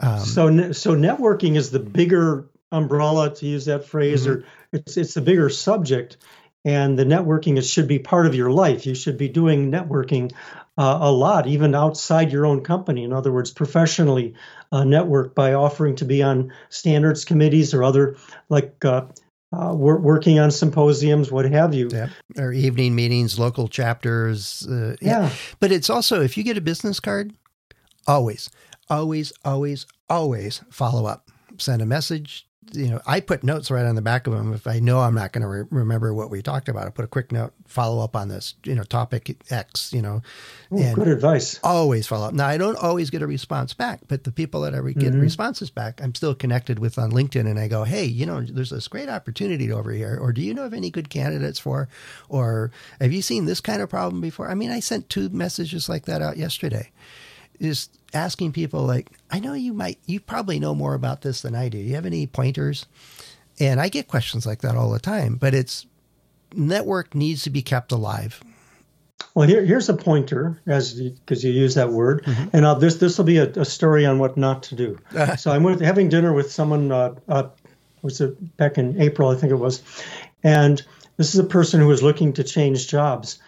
Um, 0.00 0.20
so 0.20 0.72
so 0.72 0.94
networking 0.94 1.56
is 1.56 1.70
the 1.70 1.80
bigger 1.80 2.46
umbrella 2.72 3.34
to 3.34 3.46
use 3.46 3.64
that 3.66 3.86
phrase 3.86 4.26
mm-hmm. 4.26 4.40
or 4.40 4.44
it's 4.72 4.96
it's 4.96 5.16
a 5.16 5.20
bigger 5.20 5.48
subject 5.48 6.16
and 6.64 6.98
the 6.98 7.04
networking 7.04 7.56
is, 7.56 7.68
should 7.68 7.88
be 7.88 7.98
part 7.98 8.26
of 8.26 8.34
your 8.34 8.50
life 8.50 8.86
you 8.86 8.94
should 8.94 9.18
be 9.18 9.28
doing 9.28 9.70
networking 9.70 10.32
uh, 10.78 10.98
a 11.00 11.10
lot 11.10 11.46
even 11.46 11.74
outside 11.74 12.32
your 12.32 12.46
own 12.46 12.62
company 12.62 13.04
in 13.04 13.12
other 13.12 13.32
words 13.32 13.50
professionally 13.50 14.34
uh, 14.72 14.84
network 14.84 15.34
by 15.34 15.54
offering 15.54 15.96
to 15.96 16.04
be 16.04 16.22
on 16.22 16.52
standards 16.68 17.24
committees 17.24 17.74
or 17.74 17.82
other 17.82 18.16
like 18.48 18.84
uh, 18.84 19.02
uh, 19.52 19.74
working 19.74 20.38
on 20.38 20.50
symposiums, 20.50 21.32
what 21.32 21.44
have 21.44 21.74
you. 21.74 21.88
Yeah. 21.90 22.08
Or 22.38 22.52
evening 22.52 22.94
meetings, 22.94 23.38
local 23.38 23.66
chapters. 23.66 24.66
Uh, 24.66 24.96
yeah. 25.00 25.22
yeah. 25.22 25.30
But 25.58 25.72
it's 25.72 25.90
also, 25.90 26.22
if 26.22 26.36
you 26.36 26.44
get 26.44 26.56
a 26.56 26.60
business 26.60 27.00
card, 27.00 27.34
always, 28.06 28.48
always, 28.88 29.32
always, 29.44 29.86
always 30.08 30.62
follow 30.70 31.06
up. 31.06 31.30
Send 31.58 31.82
a 31.82 31.86
message, 31.86 32.46
you 32.72 32.88
know, 32.88 33.00
I 33.06 33.20
put 33.20 33.42
notes 33.42 33.70
right 33.70 33.84
on 33.84 33.94
the 33.94 34.02
back 34.02 34.26
of 34.26 34.32
them. 34.32 34.52
If 34.52 34.66
I 34.66 34.78
know 34.78 35.00
I'm 35.00 35.14
not 35.14 35.32
going 35.32 35.42
to 35.42 35.48
re- 35.48 35.64
remember 35.70 36.12
what 36.14 36.30
we 36.30 36.42
talked 36.42 36.68
about, 36.68 36.86
I 36.86 36.90
put 36.90 37.04
a 37.04 37.08
quick 37.08 37.32
note, 37.32 37.52
follow 37.66 38.02
up 38.02 38.16
on 38.16 38.28
this, 38.28 38.54
you 38.64 38.74
know, 38.74 38.82
topic 38.82 39.36
X, 39.50 39.92
you 39.92 40.02
know. 40.02 40.22
Ooh, 40.72 40.94
good 40.94 41.08
advice. 41.08 41.58
Always 41.62 42.06
follow 42.06 42.28
up. 42.28 42.34
Now, 42.34 42.46
I 42.46 42.56
don't 42.56 42.76
always 42.76 43.10
get 43.10 43.22
a 43.22 43.26
response 43.26 43.74
back, 43.74 44.00
but 44.08 44.24
the 44.24 44.32
people 44.32 44.60
that 44.62 44.74
I 44.74 44.78
get 44.78 45.12
mm-hmm. 45.12 45.20
responses 45.20 45.70
back, 45.70 46.00
I'm 46.02 46.14
still 46.14 46.34
connected 46.34 46.78
with 46.78 46.98
on 46.98 47.12
LinkedIn 47.12 47.48
and 47.48 47.58
I 47.58 47.68
go, 47.68 47.84
hey, 47.84 48.04
you 48.04 48.26
know, 48.26 48.40
there's 48.40 48.70
this 48.70 48.88
great 48.88 49.08
opportunity 49.08 49.72
over 49.72 49.92
here. 49.92 50.18
Or 50.20 50.32
do 50.32 50.40
you 50.40 50.54
know 50.54 50.64
of 50.64 50.74
any 50.74 50.90
good 50.90 51.10
candidates 51.10 51.58
for? 51.58 51.88
Or 52.28 52.70
have 53.00 53.12
you 53.12 53.22
seen 53.22 53.46
this 53.46 53.60
kind 53.60 53.82
of 53.82 53.88
problem 53.88 54.20
before? 54.20 54.50
I 54.50 54.54
mean, 54.54 54.70
I 54.70 54.80
sent 54.80 55.08
two 55.08 55.28
messages 55.28 55.88
like 55.88 56.06
that 56.06 56.22
out 56.22 56.36
yesterday 56.36 56.90
just 57.60 57.98
asking 58.14 58.52
people 58.52 58.86
like, 58.86 59.10
I 59.30 59.40
know 59.40 59.54
you 59.54 59.72
might, 59.72 59.98
you 60.06 60.20
probably 60.20 60.58
know 60.58 60.74
more 60.74 60.94
about 60.94 61.22
this 61.22 61.42
than 61.42 61.54
I 61.54 61.68
do. 61.68 61.78
You 61.78 61.94
have 61.94 62.06
any 62.06 62.26
pointers? 62.26 62.86
And 63.58 63.80
I 63.80 63.88
get 63.88 64.08
questions 64.08 64.46
like 64.46 64.62
that 64.62 64.76
all 64.76 64.90
the 64.90 64.98
time, 64.98 65.36
but 65.36 65.54
it's 65.54 65.86
network 66.54 67.14
needs 67.14 67.42
to 67.42 67.50
be 67.50 67.62
kept 67.62 67.92
alive. 67.92 68.42
Well, 69.34 69.46
here, 69.46 69.64
here's 69.64 69.88
a 69.88 69.94
pointer, 69.94 70.60
as 70.66 70.94
because 70.94 71.44
you, 71.44 71.52
use 71.52 71.74
that 71.74 71.90
word, 71.90 72.24
mm-hmm. 72.24 72.48
and 72.52 72.64
uh, 72.64 72.74
this 72.74 72.96
this 72.96 73.16
will 73.16 73.26
be 73.26 73.36
a, 73.36 73.48
a, 73.50 73.64
story 73.64 74.04
on 74.04 74.18
what 74.18 74.36
not 74.36 74.64
to 74.64 74.74
do. 74.74 74.98
so 75.36 75.52
I'm 75.52 75.62
with, 75.62 75.80
having 75.80 76.08
dinner 76.08 76.32
with 76.32 76.50
someone. 76.50 76.90
Uh, 76.90 77.14
uh, 77.28 77.48
was 78.02 78.20
it 78.20 78.56
back 78.56 78.78
in 78.78 79.00
April? 79.00 79.28
I 79.28 79.36
think 79.36 79.52
it 79.52 79.56
was, 79.56 79.82
and 80.42 80.82
this 81.16 81.34
is 81.34 81.38
a 81.38 81.44
person 81.44 81.80
who 81.80 81.86
was 81.86 82.02
looking 82.02 82.32
to 82.32 82.44
change 82.44 82.88
jobs, 82.88 83.38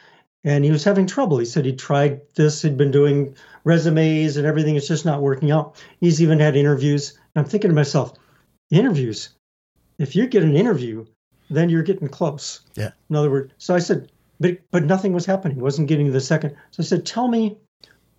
and 0.44 0.64
he 0.64 0.70
was 0.70 0.85
having 0.85 1.07
trouble. 1.07 1.38
He 1.38 1.44
said 1.44 1.64
he'd 1.64 1.78
tried 1.78 2.20
this, 2.35 2.62
he'd 2.62 2.76
been 2.76 2.90
doing 2.90 3.37
resumes 3.64 4.37
and 4.37 4.46
everything. 4.46 4.76
It's 4.76 4.88
just 4.88 5.05
not 5.05 5.22
working 5.22 5.50
out. 5.50 5.83
He's 6.00 6.20
even 6.22 6.40
had 6.40 6.57
interviews. 6.57 7.18
I'm 7.37 7.44
thinking 7.44 7.70
to 7.70 7.74
myself, 7.74 8.12
interviews. 8.70 9.31
If 9.98 10.16
you 10.16 10.26
get 10.26 10.42
an 10.42 10.57
interview, 10.57 11.07
then 11.50 11.68
you're 11.68 11.83
getting 11.83 12.09
close. 12.09 12.61
Yeah. 12.74 12.90
In 13.09 13.16
other 13.16 13.31
words, 13.31 13.52
so 13.59 13.74
I 13.74 13.78
said, 13.78 14.11
but 14.40 14.59
but 14.70 14.85
nothing 14.85 15.12
was 15.12 15.26
happening. 15.26 15.61
wasn't 15.61 15.88
getting 15.88 16.11
the 16.11 16.20
second. 16.20 16.57
So 16.70 16.83
I 16.83 16.87
said, 16.87 17.07
tell 17.07 17.28
me 17.28 17.57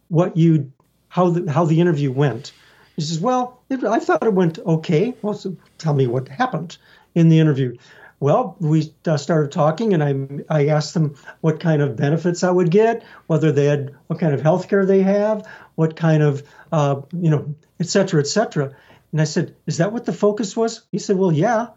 what 0.08 0.38
you 0.38 0.72
how 1.10 1.30
the 1.32 1.52
how 1.52 1.66
the 1.66 1.82
interview 1.82 2.12
went. 2.12 2.54
He 2.96 3.02
says, 3.02 3.20
well, 3.20 3.62
it, 3.70 3.84
I 3.84 4.00
thought 4.00 4.24
it 4.24 4.34
went 4.34 4.60
okay. 4.60 5.16
Well, 5.22 5.34
so 5.34 5.58
tell 5.80 5.94
me 5.94 6.08
what 6.08 6.28
happened 6.28 6.78
in 7.16 7.30
the 7.30 7.40
interview. 7.40 7.76
Well, 8.24 8.56
we 8.62 8.94
uh, 9.06 9.18
started 9.18 9.52
talking, 9.52 9.94
and 9.94 10.02
I 10.02 10.62
I 10.62 10.68
asked 10.68 10.94
them 10.94 11.16
what 11.42 11.60
kind 11.60 11.82
of 11.82 11.98
benefits 11.98 12.42
I 12.42 12.52
would 12.52 12.72
get, 12.72 13.04
whether 13.28 13.52
they 13.52 13.66
had 13.66 13.96
what 14.08 14.18
kind 14.18 14.34
of 14.34 14.42
health 14.42 14.70
care 14.70 14.86
they 14.86 15.02
have, 15.02 15.46
what 15.76 15.98
kind 15.98 16.24
of 16.24 16.42
uh, 16.72 17.02
you 17.12 17.30
know, 17.30 17.54
et 17.82 17.88
cetera, 17.88 18.22
et 18.22 18.28
cetera. 18.28 18.74
And 19.12 19.20
I 19.20 19.26
said, 19.26 19.58
"Is 19.66 19.80
that 19.80 19.92
what 19.92 20.06
the 20.06 20.14
focus 20.14 20.56
was?" 20.56 20.84
He 20.90 21.00
said, 21.00 21.18
"Well, 21.18 21.34
yeah." 21.34 21.68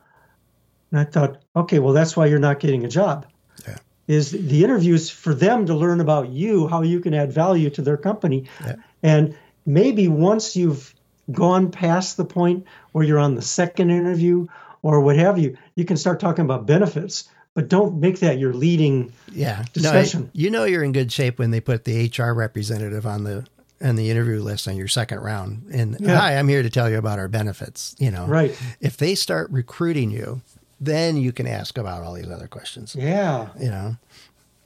And 0.93 1.01
I 1.01 1.05
thought, 1.05 1.43
okay, 1.57 1.81
well, 1.81 1.93
that's 1.93 2.17
why 2.17 2.27
you're 2.27 2.39
not 2.39 2.61
getting 2.61 2.85
a 2.85 2.89
job. 2.89 3.27
Yeah. 3.67 3.79
Is 4.07 4.31
the 4.31 4.63
interviews 4.63 5.11
for 5.11 5.35
them 5.35 5.67
to 5.67 5.75
learn 5.75 6.01
about 6.01 6.29
you, 6.29 6.69
how 6.69 6.83
you 6.83 7.01
can 7.01 7.13
add 7.13 7.33
value 7.33 7.71
to 7.71 7.83
their 7.83 7.97
company, 7.97 8.45
yeah. 8.65 8.77
and 9.03 9.37
maybe 9.65 10.07
once 10.07 10.55
you've 10.55 10.95
gone 11.33 11.73
past 11.73 12.17
the 12.17 12.25
point 12.25 12.67
where 12.93 13.05
you're 13.05 13.19
on 13.19 13.35
the 13.35 13.43
second 13.43 13.91
interview 13.91 14.47
or 14.95 15.01
what 15.01 15.17
have 15.17 15.39
you, 15.39 15.57
you 15.75 15.85
can 15.85 15.97
start 15.97 16.21
talking 16.21 16.45
about 16.45 16.67
benefits. 16.67 17.29
But 17.55 17.69
don't 17.69 18.01
make 18.01 18.21
that 18.21 18.39
your 18.39 18.53
leading 18.53 19.13
yeah 19.33 19.65
discussion. 19.73 20.25
No, 20.25 20.31
you 20.35 20.51
know 20.51 20.65
you're 20.65 20.85
in 20.85 20.93
good 20.93 21.11
shape 21.11 21.39
when 21.39 21.51
they 21.53 21.61
put 21.61 21.85
the 21.85 22.13
HR 22.15 22.33
representative 22.35 23.07
on 23.07 23.25
the 23.25 23.47
on 23.83 23.97
the 23.97 24.11
interview 24.11 24.41
list 24.41 24.69
on 24.69 24.77
your 24.77 24.89
second 24.89 25.21
round. 25.21 25.65
And 25.73 25.97
Yeah. 25.99 26.19
hi, 26.19 26.37
I'm 26.37 26.49
here 26.49 26.63
to 26.63 26.69
tell 26.71 26.89
you 26.91 26.99
about 26.99 27.19
our 27.19 27.29
benefits. 27.29 27.95
You 27.99 28.11
know, 28.11 28.27
Right. 28.27 28.55
If 28.81 28.97
they 28.99 29.15
start 29.15 29.51
recruiting 29.51 30.11
you, 30.11 30.43
then 30.81 31.17
you 31.17 31.33
can 31.33 31.47
ask 31.47 31.79
about 31.79 32.03
all 32.03 32.13
these 32.15 32.29
other 32.31 32.47
questions. 32.47 32.95
Yeah. 32.99 33.49
You 33.59 33.71
know, 33.71 33.97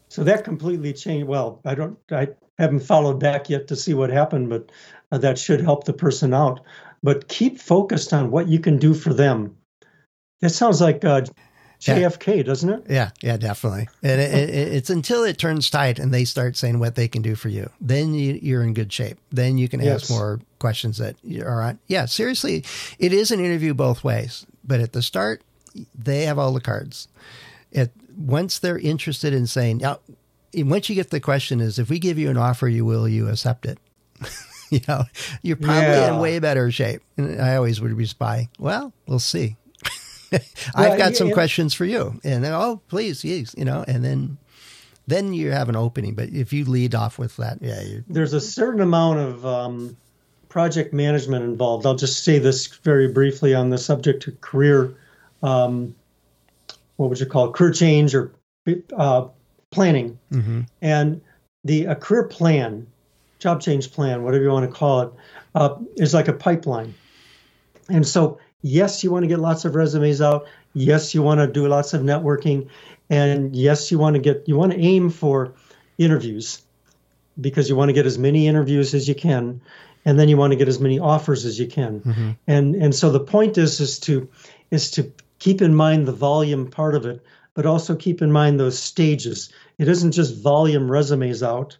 So 0.08 0.24
that 0.24 0.42
completely 0.44 0.92
changed. 0.92 1.26
Well, 1.28 1.60
I 1.64 1.74
don't, 1.76 1.96
I 2.10 2.28
haven't 2.58 2.80
followed 2.80 3.20
back 3.20 3.48
yet 3.48 3.68
to 3.68 3.76
see 3.76 3.94
what 3.94 4.10
happened, 4.10 4.48
but 4.48 4.70
uh, 5.12 5.18
that 5.18 5.38
should 5.38 5.60
help 5.60 5.84
the 5.84 5.92
person 5.92 6.34
out. 6.34 6.60
But 7.02 7.28
keep 7.28 7.60
focused 7.60 8.12
on 8.12 8.30
what 8.32 8.48
you 8.48 8.58
can 8.58 8.78
do 8.78 8.94
for 8.94 9.14
them. 9.14 9.56
That 10.40 10.50
sounds 10.50 10.80
like 10.80 11.04
uh, 11.04 11.22
JFK, 11.80 12.44
doesn't 12.44 12.68
it? 12.68 12.82
yeah, 12.88 13.10
yeah, 13.22 13.36
definitely. 13.36 13.88
And 14.02 14.20
it, 14.20 14.32
it, 14.50 14.72
it's 14.74 14.90
until 14.90 15.24
it 15.24 15.38
turns 15.38 15.70
tight 15.70 15.98
and 15.98 16.12
they 16.12 16.24
start 16.24 16.56
saying 16.56 16.78
what 16.78 16.94
they 16.94 17.08
can 17.08 17.22
do 17.22 17.34
for 17.34 17.48
you, 17.48 17.70
then 17.80 18.12
you, 18.14 18.38
you're 18.42 18.62
in 18.62 18.74
good 18.74 18.92
shape. 18.92 19.18
Then 19.30 19.56
you 19.58 19.68
can 19.68 19.80
Yes. 19.80 20.02
ask 20.02 20.10
more 20.10 20.40
questions 20.58 20.98
that 20.98 21.16
are 21.44 21.62
on. 21.62 21.78
Yeah, 21.86 22.04
seriously, 22.06 22.64
it 22.98 23.12
is 23.12 23.30
an 23.30 23.40
interview 23.40 23.72
both 23.74 24.04
ways. 24.04 24.46
But 24.64 24.80
at 24.80 24.92
the 24.92 25.02
start, 25.02 25.42
they 25.94 26.24
have 26.24 26.38
all 26.38 26.52
the 26.52 26.60
cards. 26.60 27.08
It 27.72 27.92
once 28.16 28.58
they're 28.58 28.78
interested 28.78 29.32
in 29.32 29.46
saying, 29.46 29.78
now, 29.78 30.00
once 30.54 30.88
you 30.90 30.94
get 30.94 31.10
the 31.10 31.20
question 31.20 31.60
is, 31.60 31.78
if 31.78 31.88
we 31.88 31.98
give 31.98 32.18
you 32.18 32.28
an 32.28 32.36
offer, 32.36 32.68
you 32.68 32.84
will 32.84 33.08
you 33.08 33.28
accept 33.28 33.64
it? 33.64 33.78
you 34.70 34.80
know, 34.86 35.04
you're 35.42 35.56
probably 35.56 35.82
Yeah. 35.92 36.12
in 36.14 36.18
way 36.20 36.38
better 36.40 36.70
shape. 36.70 37.00
And 37.16 37.40
I 37.40 37.56
always 37.56 37.80
would 37.80 37.92
respond, 37.92 38.48
well, 38.58 38.92
we'll 39.06 39.18
see. 39.20 39.56
I've 40.74 40.98
got 40.98 41.16
some 41.16 41.32
questions 41.32 41.74
for 41.74 41.84
you, 41.84 42.20
and 42.24 42.44
then, 42.44 42.52
oh, 42.52 42.80
please, 42.88 43.24
yes, 43.24 43.54
you 43.56 43.64
know, 43.64 43.84
and 43.86 44.04
then 44.04 44.38
then 45.06 45.32
you 45.32 45.50
have 45.50 45.68
an 45.68 45.76
opening. 45.76 46.14
But 46.14 46.30
if 46.30 46.52
you 46.52 46.64
lead 46.64 46.94
off 46.94 47.18
with 47.18 47.36
that, 47.36 47.58
yeah, 47.60 47.80
you 47.82 48.04
There's 48.08 48.32
a 48.32 48.40
certain 48.40 48.80
amount 48.80 49.18
of 49.18 49.44
um, 49.44 49.96
project 50.48 50.92
management 50.92 51.44
involved. 51.44 51.86
I'll 51.86 51.96
just 51.96 52.24
say 52.24 52.38
this 52.38 52.66
very 52.66 53.08
briefly 53.08 53.54
on 53.54 53.70
the 53.70 53.78
subject 53.78 54.26
of 54.26 54.40
career, 54.40 54.94
um, 55.42 55.94
what 56.96 57.08
would 57.08 57.20
you 57.20 57.26
call 57.26 57.48
it, 57.48 57.54
career 57.54 57.72
change 57.72 58.14
or 58.14 58.32
uh, 58.96 59.26
planning. 59.70 60.18
And 60.82 61.20
the 61.64 61.86
a 61.86 61.94
career 61.94 62.24
plan, 62.24 62.86
job 63.38 63.60
change 63.60 63.92
plan, 63.92 64.22
whatever 64.22 64.44
you 64.44 64.50
want 64.50 64.70
to 64.70 64.76
call 64.76 65.00
it, 65.00 65.12
uh, 65.54 65.76
is 65.96 66.14
like 66.14 66.28
a 66.28 66.32
pipeline. 66.32 66.94
And 67.88 68.06
so, 68.06 68.38
yes, 68.62 69.04
you 69.04 69.10
want 69.10 69.24
to 69.24 69.28
get 69.28 69.38
lots 69.38 69.64
of 69.64 69.74
resumes 69.74 70.20
out. 70.20 70.46
Yes, 70.72 71.14
you 71.14 71.22
want 71.22 71.40
to 71.40 71.46
do 71.46 71.66
lots 71.68 71.94
of 71.94 72.02
networking, 72.02 72.68
and 73.08 73.54
yes, 73.54 73.90
you 73.90 73.98
want 73.98 74.14
to 74.14 74.20
get 74.20 74.44
you 74.46 74.56
want 74.56 74.72
to 74.72 74.78
aim 74.78 75.10
for 75.10 75.54
interviews 75.98 76.62
because 77.40 77.68
you 77.68 77.76
want 77.76 77.88
to 77.88 77.92
get 77.92 78.06
as 78.06 78.18
many 78.18 78.46
interviews 78.46 78.94
as 78.94 79.08
you 79.08 79.14
can, 79.14 79.60
and 80.04 80.18
then 80.18 80.28
you 80.28 80.36
want 80.36 80.52
to 80.52 80.56
get 80.56 80.68
as 80.68 80.80
many 80.80 80.98
offers 80.98 81.44
as 81.44 81.58
you 81.58 81.66
can. 81.66 82.00
Mm-hmm. 82.00 82.30
And 82.46 82.74
and 82.76 82.94
so 82.94 83.10
the 83.10 83.20
point 83.20 83.58
is 83.58 83.80
is 83.80 83.98
to 84.00 84.28
is 84.70 84.92
to 84.92 85.12
keep 85.38 85.62
in 85.62 85.74
mind 85.74 86.06
the 86.06 86.12
volume 86.12 86.70
part 86.70 86.94
of 86.94 87.06
it, 87.06 87.24
but 87.54 87.66
also 87.66 87.96
keep 87.96 88.22
in 88.22 88.30
mind 88.30 88.60
those 88.60 88.78
stages. 88.78 89.52
It 89.78 89.88
isn't 89.88 90.12
just 90.12 90.42
volume 90.42 90.90
resumes 90.90 91.42
out. 91.42 91.78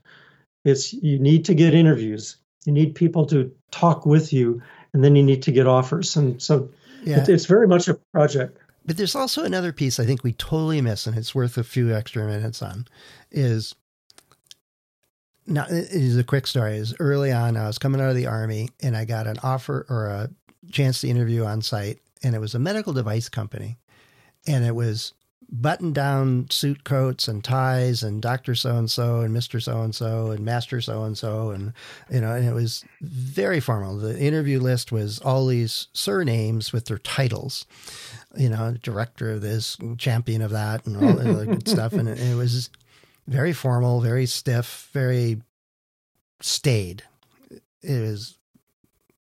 It's 0.64 0.92
you 0.92 1.18
need 1.18 1.44
to 1.46 1.54
get 1.54 1.74
interviews. 1.74 2.36
You 2.66 2.72
need 2.72 2.94
people 2.94 3.26
to 3.26 3.52
talk 3.70 4.04
with 4.04 4.32
you, 4.32 4.62
and 4.92 5.04
then 5.04 5.16
you 5.16 5.22
need 5.22 5.42
to 5.44 5.52
get 5.52 5.66
offers. 5.66 6.16
And 6.16 6.40
so 6.40 6.68
Yeah. 7.04 7.22
it, 7.22 7.28
it's 7.28 7.46
very 7.46 7.66
much 7.68 7.88
a 7.88 7.94
project. 8.12 8.58
But 8.86 8.96
there's 8.96 9.14
also 9.14 9.44
another 9.44 9.72
piece 9.72 10.00
I 10.00 10.06
think 10.06 10.24
we 10.24 10.32
totally 10.32 10.80
miss, 10.80 11.06
and 11.06 11.16
it's 11.16 11.34
worth 11.34 11.58
a 11.58 11.64
few 11.64 11.94
extra 11.94 12.26
minutes 12.26 12.62
on. 12.62 12.86
Is 13.30 13.74
now 15.46 15.64
it 15.68 15.90
is 15.90 16.16
a 16.16 16.24
quick 16.24 16.46
story. 16.46 16.76
Is 16.76 16.94
early 16.98 17.30
on, 17.32 17.56
I 17.56 17.66
was 17.66 17.78
coming 17.78 18.00
out 18.00 18.10
of 18.10 18.16
the 18.16 18.26
army, 18.26 18.70
and 18.82 18.96
I 18.96 19.04
got 19.04 19.26
an 19.26 19.36
offer 19.42 19.86
or 19.88 20.06
a 20.06 20.30
chance 20.72 21.00
to 21.02 21.08
interview 21.08 21.44
on 21.44 21.62
site, 21.62 21.98
and 22.22 22.34
it 22.34 22.38
was 22.38 22.54
a 22.54 22.58
medical 22.58 22.92
device 22.92 23.28
company, 23.28 23.78
and 24.46 24.64
it 24.64 24.74
was 24.74 25.12
button 25.52 25.92
down 25.92 26.48
suit 26.50 26.84
coats 26.84 27.26
and 27.26 27.42
ties 27.42 28.02
and 28.02 28.22
Doctor 28.22 28.54
So 28.54 28.76
and 28.76 28.90
So 28.90 29.20
and 29.20 29.34
Mister 29.34 29.60
So 29.60 29.82
and 29.82 29.94
So 29.94 30.30
and 30.30 30.44
Master 30.44 30.80
So 30.80 31.02
and 31.02 31.18
So 31.18 31.50
and 31.50 31.72
you 32.10 32.20
know, 32.20 32.32
and 32.32 32.46
it 32.46 32.54
was 32.54 32.84
very 33.00 33.60
formal. 33.60 33.96
The 33.96 34.18
interview 34.18 34.60
list 34.60 34.92
was 34.92 35.18
all 35.20 35.46
these 35.46 35.88
surnames 35.92 36.72
with 36.72 36.86
their 36.86 36.98
titles 36.98 37.66
you 38.36 38.48
know, 38.48 38.74
director 38.82 39.32
of 39.32 39.40
this, 39.40 39.76
champion 39.98 40.42
of 40.42 40.52
that, 40.52 40.86
and 40.86 40.96
all 40.96 41.12
the 41.12 41.46
good 41.46 41.68
stuff. 41.68 41.92
And 41.92 42.08
it, 42.08 42.20
it 42.20 42.36
was 42.36 42.70
very 43.26 43.52
formal, 43.52 44.00
very 44.00 44.26
stiff, 44.26 44.88
very 44.92 45.42
staid. 46.40 47.02
It 47.82 48.00
was, 48.00 48.36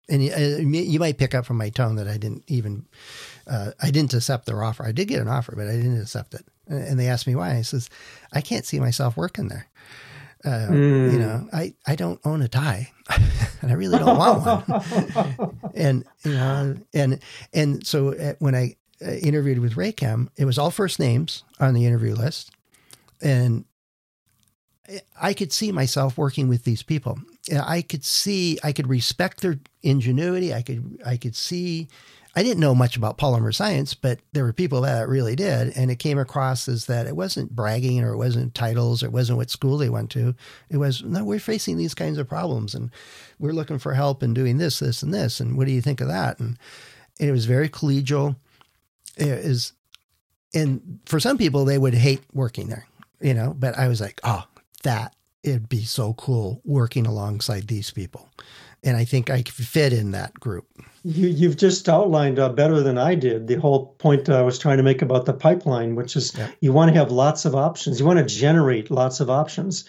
and 0.08 0.22
uh, 0.30 0.60
you 0.68 1.00
might 1.00 1.18
pick 1.18 1.34
up 1.34 1.46
from 1.46 1.56
my 1.56 1.70
tone 1.70 1.96
that 1.96 2.08
I 2.08 2.16
didn't 2.16 2.44
even, 2.46 2.86
uh, 3.46 3.72
I 3.80 3.90
didn't 3.90 4.14
accept 4.14 4.46
their 4.46 4.62
offer. 4.62 4.84
I 4.84 4.92
did 4.92 5.08
get 5.08 5.20
an 5.20 5.28
offer, 5.28 5.54
but 5.56 5.68
I 5.68 5.72
didn't 5.76 6.00
accept 6.00 6.34
it. 6.34 6.44
And 6.68 6.98
they 6.98 7.08
asked 7.08 7.26
me 7.26 7.34
why. 7.34 7.56
I 7.56 7.62
says, 7.62 7.90
I 8.32 8.40
can't 8.40 8.64
see 8.64 8.78
myself 8.80 9.16
working 9.16 9.48
there. 9.48 9.66
Uh, 10.44 10.68
You 10.72 11.18
know, 11.18 11.48
I, 11.52 11.74
I 11.86 11.94
don't 11.96 12.20
own 12.24 12.42
a 12.42 12.48
tie, 12.48 12.90
and 13.60 13.70
I 13.70 13.74
really 13.74 13.98
don't 13.98 14.16
want 14.18 14.44
one 14.68 15.58
and 15.74 16.04
you 16.24 16.32
know 16.32 16.76
and 16.94 17.20
and 17.52 17.86
so 17.86 18.12
uh, 18.14 18.34
when 18.40 18.54
i 18.54 18.74
uh, 19.04 19.10
interviewed 19.12 19.58
with 19.60 19.74
raychem 19.74 20.28
it 20.36 20.44
was 20.44 20.58
all 20.58 20.70
first 20.70 20.98
names 20.98 21.44
on 21.60 21.74
the 21.74 21.86
interview 21.86 22.14
list 22.14 22.50
and 23.20 23.64
i 25.20 25.32
could 25.32 25.52
see 25.52 25.72
myself 25.72 26.18
working 26.18 26.48
with 26.48 26.64
these 26.64 26.82
people 26.82 27.18
i 27.64 27.80
could 27.82 28.04
see 28.04 28.58
i 28.64 28.72
could 28.72 28.88
respect 28.88 29.40
their 29.40 29.58
ingenuity 29.82 30.52
i 30.52 30.62
could 30.62 31.00
i 31.06 31.16
could 31.16 31.36
see 31.36 31.88
i 32.34 32.42
didn't 32.42 32.60
know 32.60 32.74
much 32.74 32.96
about 32.96 33.18
polymer 33.18 33.54
science 33.54 33.94
but 33.94 34.20
there 34.32 34.44
were 34.44 34.52
people 34.52 34.80
that 34.82 35.08
really 35.08 35.36
did 35.36 35.76
and 35.76 35.90
it 35.90 35.98
came 35.98 36.18
across 36.18 36.68
as 36.68 36.86
that 36.86 37.06
it 37.06 37.16
wasn't 37.16 37.54
bragging 37.54 38.02
or 38.02 38.12
it 38.12 38.16
wasn't 38.16 38.54
titles 38.54 39.02
or 39.02 39.06
it 39.06 39.12
wasn't 39.12 39.36
what 39.36 39.50
school 39.50 39.78
they 39.78 39.88
went 39.88 40.10
to. 40.10 40.34
It 40.70 40.76
was 40.76 41.02
no 41.02 41.24
we're 41.24 41.38
facing 41.38 41.76
these 41.76 41.94
kinds 41.94 42.18
of 42.18 42.28
problems 42.28 42.74
and 42.74 42.90
we're 43.38 43.52
looking 43.52 43.78
for 43.78 43.94
help 43.94 44.22
in 44.22 44.34
doing 44.34 44.58
this 44.58 44.78
this 44.78 45.02
and 45.02 45.12
this 45.12 45.40
and 45.40 45.56
what 45.56 45.66
do 45.66 45.72
you 45.72 45.82
think 45.82 46.00
of 46.00 46.08
that? 46.08 46.38
And, 46.40 46.58
and 47.20 47.28
it 47.28 47.32
was 47.32 47.46
very 47.46 47.68
collegial. 47.68 48.36
It 49.16 49.28
is 49.28 49.72
and 50.54 51.00
for 51.06 51.20
some 51.20 51.38
people 51.38 51.64
they 51.64 51.78
would 51.78 51.94
hate 51.94 52.22
working 52.32 52.68
there 52.68 52.86
you 53.20 53.32
know 53.32 53.54
but 53.58 53.76
i 53.78 53.88
was 53.88 54.00
like 54.00 54.20
oh 54.24 54.44
that 54.82 55.14
it'd 55.42 55.68
be 55.68 55.82
so 55.82 56.12
cool 56.14 56.60
working 56.64 57.06
alongside 57.06 57.68
these 57.68 57.90
people 57.90 58.28
and 58.82 58.96
i 58.96 59.04
think 59.04 59.30
i 59.30 59.42
fit 59.42 59.92
in 59.92 60.10
that 60.12 60.34
group 60.34 60.66
You, 61.04 61.28
you've 61.28 61.56
just 61.56 61.88
outlined 61.88 62.38
uh, 62.38 62.48
better 62.50 62.80
than 62.80 62.96
I 62.96 63.16
did 63.16 63.48
the 63.48 63.56
whole 63.56 63.86
point 63.98 64.28
I 64.28 64.42
was 64.42 64.58
trying 64.58 64.76
to 64.76 64.84
make 64.84 65.02
about 65.02 65.24
the 65.26 65.32
pipeline, 65.32 65.96
which 65.96 66.14
is 66.16 66.32
Yeah. 66.38 66.48
you 66.60 66.72
want 66.72 66.92
to 66.92 66.98
have 67.00 67.10
lots 67.10 67.44
of 67.44 67.54
options. 67.56 67.98
You 67.98 68.06
want 68.06 68.20
to 68.20 68.24
generate 68.24 68.88
lots 68.88 69.18
of 69.20 69.28
options. 69.28 69.84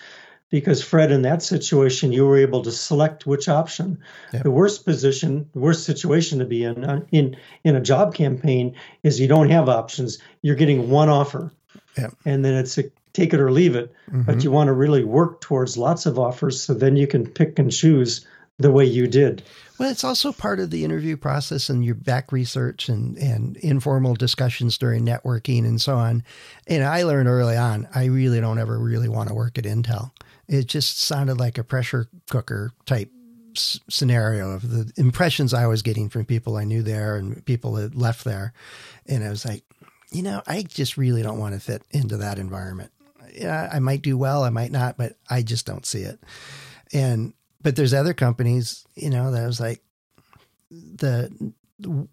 Because, 0.49 0.83
Fred, 0.83 1.11
in 1.11 1.21
that 1.23 1.41
situation, 1.43 2.11
you 2.11 2.25
were 2.27 2.37
able 2.37 2.61
to 2.63 2.71
select 2.71 3.25
which 3.27 3.47
option. 3.49 3.97
The 4.43 4.51
worst 4.51 4.85
position, 4.85 5.47
the 5.53 5.59
worst 5.59 5.83
situation 5.83 6.39
to 6.39 6.45
be 6.45 6.63
in, 6.63 6.83
uh, 6.83 7.01
in 7.11 7.35
in 7.63 7.75
a 7.75 7.81
job 7.81 8.13
campaign 8.15 8.73
is 9.03 9.19
you 9.19 9.27
don't 9.27 9.49
have 9.51 9.69
options. 9.69 10.17
You're 10.41 10.55
getting 10.57 10.89
one 10.91 11.09
offer, 11.09 11.51
Yeah. 11.97 12.09
and 12.25 12.43
then 12.43 12.53
it's 12.55 12.77
a 12.79 12.83
take 13.13 13.33
it 13.35 13.39
or 13.39 13.51
leave 13.51 13.75
it. 13.75 13.91
Mm-hmm. 14.09 14.23
But 14.23 14.43
you 14.43 14.51
want 14.51 14.67
to 14.67 14.73
really 14.73 15.03
work 15.03 15.41
towards 15.41 15.77
lots 15.77 16.05
of 16.07 16.17
offers, 16.17 16.61
so 16.63 16.73
then 16.73 16.95
you 16.97 17.07
can 17.07 17.25
pick 17.27 17.59
and 17.59 17.71
choose 17.71 18.25
the 18.59 18.71
way 18.71 18.85
you 18.85 19.07
did. 19.07 19.43
Well, 19.79 19.89
it's 19.89 20.03
also 20.03 20.31
part 20.31 20.59
of 20.59 20.69
the 20.69 20.85
interview 20.85 21.17
process 21.17 21.69
and 21.69 21.83
your 21.83 21.95
back 21.95 22.31
research 22.31 22.87
and, 22.89 23.17
and 23.17 23.57
informal 23.57 24.13
discussions 24.13 24.77
during 24.77 25.05
networking 25.05 25.65
and 25.65 25.81
so 25.81 25.95
on. 25.97 26.23
And 26.67 26.83
I 26.83 27.03
learned 27.03 27.27
early 27.27 27.57
on, 27.57 27.87
I 27.93 28.05
really 28.05 28.39
don't 28.39 28.59
ever 28.59 28.77
really 28.77 29.09
want 29.09 29.29
to 29.29 29.35
work 29.35 29.57
at 29.57 29.63
Intel. 29.63 30.11
It 30.47 30.67
just 30.67 30.99
sounded 30.99 31.39
like 31.39 31.57
a 31.57 31.63
pressure 31.63 32.07
cooker 32.29 32.71
type 32.85 33.09
s- 33.55 33.79
scenario 33.89 34.51
of 34.51 34.69
the 34.69 34.91
impressions 34.97 35.53
I 35.53 35.65
was 35.65 35.81
getting 35.81 36.09
from 36.09 36.25
people 36.25 36.55
I 36.55 36.65
knew 36.65 36.83
there 36.83 37.15
and 37.15 37.43
people 37.45 37.73
that 37.73 37.95
left 37.95 38.23
there. 38.23 38.53
And 39.07 39.23
I 39.23 39.29
was 39.29 39.45
like, 39.45 39.63
you 40.11 40.21
know, 40.21 40.43
I 40.45 40.61
just 40.61 40.97
really 40.97 41.23
don't 41.23 41.39
want 41.39 41.55
to 41.55 41.59
fit 41.59 41.81
into 41.89 42.17
that 42.17 42.37
environment. 42.37 42.91
Yeah, 43.33 43.67
I 43.73 43.79
might 43.79 44.03
do 44.03 44.15
well, 44.15 44.43
I 44.43 44.49
might 44.49 44.71
not, 44.71 44.95
but 44.95 45.17
I 45.27 45.41
just 45.41 45.65
don't 45.65 45.87
see 45.87 46.03
it. 46.03 46.19
And 46.93 47.33
but 47.63 47.75
there's 47.75 47.93
other 47.93 48.13
companies, 48.13 48.85
you 48.95 49.09
know, 49.09 49.31
that 49.31 49.45
was 49.45 49.59
like 49.59 49.81
the 50.69 51.53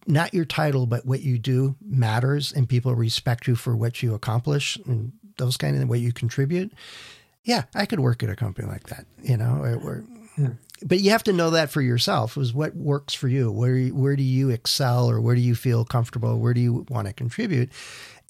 not 0.06 0.34
your 0.34 0.44
title, 0.44 0.86
but 0.86 1.04
what 1.06 1.20
you 1.20 1.38
do 1.38 1.76
matters, 1.84 2.52
and 2.52 2.68
people 2.68 2.94
respect 2.94 3.46
you 3.46 3.54
for 3.54 3.76
what 3.76 4.02
you 4.02 4.14
accomplish 4.14 4.76
and 4.86 5.12
those 5.36 5.56
kind 5.56 5.80
of 5.80 5.88
what 5.88 6.00
you 6.00 6.12
contribute. 6.12 6.72
Yeah, 7.44 7.64
I 7.74 7.86
could 7.86 8.00
work 8.00 8.22
at 8.22 8.30
a 8.30 8.36
company 8.36 8.68
like 8.68 8.88
that, 8.88 9.06
you 9.22 9.36
know, 9.36 9.60
or, 9.82 10.04
Yeah. 10.36 10.50
But 10.82 11.00
you 11.00 11.10
have 11.10 11.24
to 11.24 11.32
know 11.32 11.50
that 11.50 11.70
for 11.70 11.82
yourself. 11.82 12.38
Is 12.38 12.54
what 12.54 12.74
works 12.74 13.12
for 13.12 13.28
you? 13.28 13.52
Where 13.52 13.88
where 13.88 14.16
do 14.16 14.22
you 14.22 14.48
excel, 14.48 15.10
or 15.10 15.20
where 15.20 15.34
do 15.34 15.42
you 15.42 15.54
feel 15.54 15.84
comfortable? 15.84 16.38
Where 16.38 16.54
do 16.54 16.60
you 16.60 16.86
want 16.88 17.06
to 17.06 17.12
contribute? 17.12 17.70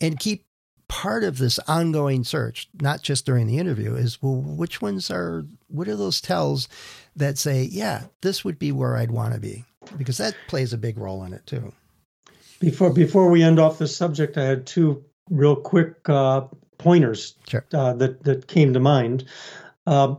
And 0.00 0.18
keep 0.18 0.44
part 0.90 1.22
of 1.22 1.38
this 1.38 1.60
ongoing 1.68 2.24
search, 2.24 2.68
not 2.80 3.00
just 3.00 3.24
during 3.24 3.46
the 3.46 3.58
interview, 3.58 3.94
is 3.94 4.20
well, 4.20 4.34
which 4.34 4.82
ones 4.82 5.08
are 5.08 5.46
what 5.68 5.86
are 5.86 5.94
those 5.94 6.20
tells 6.20 6.68
that 7.14 7.38
say, 7.38 7.62
yeah, 7.62 8.06
this 8.22 8.44
would 8.44 8.58
be 8.58 8.72
where 8.72 8.96
I'd 8.96 9.12
want 9.12 9.32
to 9.34 9.40
be, 9.40 9.64
because 9.96 10.18
that 10.18 10.34
plays 10.48 10.72
a 10.72 10.78
big 10.78 10.98
role 10.98 11.22
in 11.22 11.32
it 11.32 11.46
too. 11.46 11.72
Before 12.58 12.92
before 12.92 13.30
we 13.30 13.44
end 13.44 13.60
off 13.60 13.78
the 13.78 13.86
subject, 13.86 14.36
I 14.36 14.42
had 14.42 14.66
two 14.66 15.04
real 15.30 15.54
quick 15.54 16.08
uh, 16.08 16.48
pointers 16.76 17.36
sure. 17.48 17.64
uh, 17.72 17.92
that 17.94 18.24
that 18.24 18.48
came 18.48 18.72
to 18.72 18.80
mind. 18.80 19.26
Uh, 19.86 20.16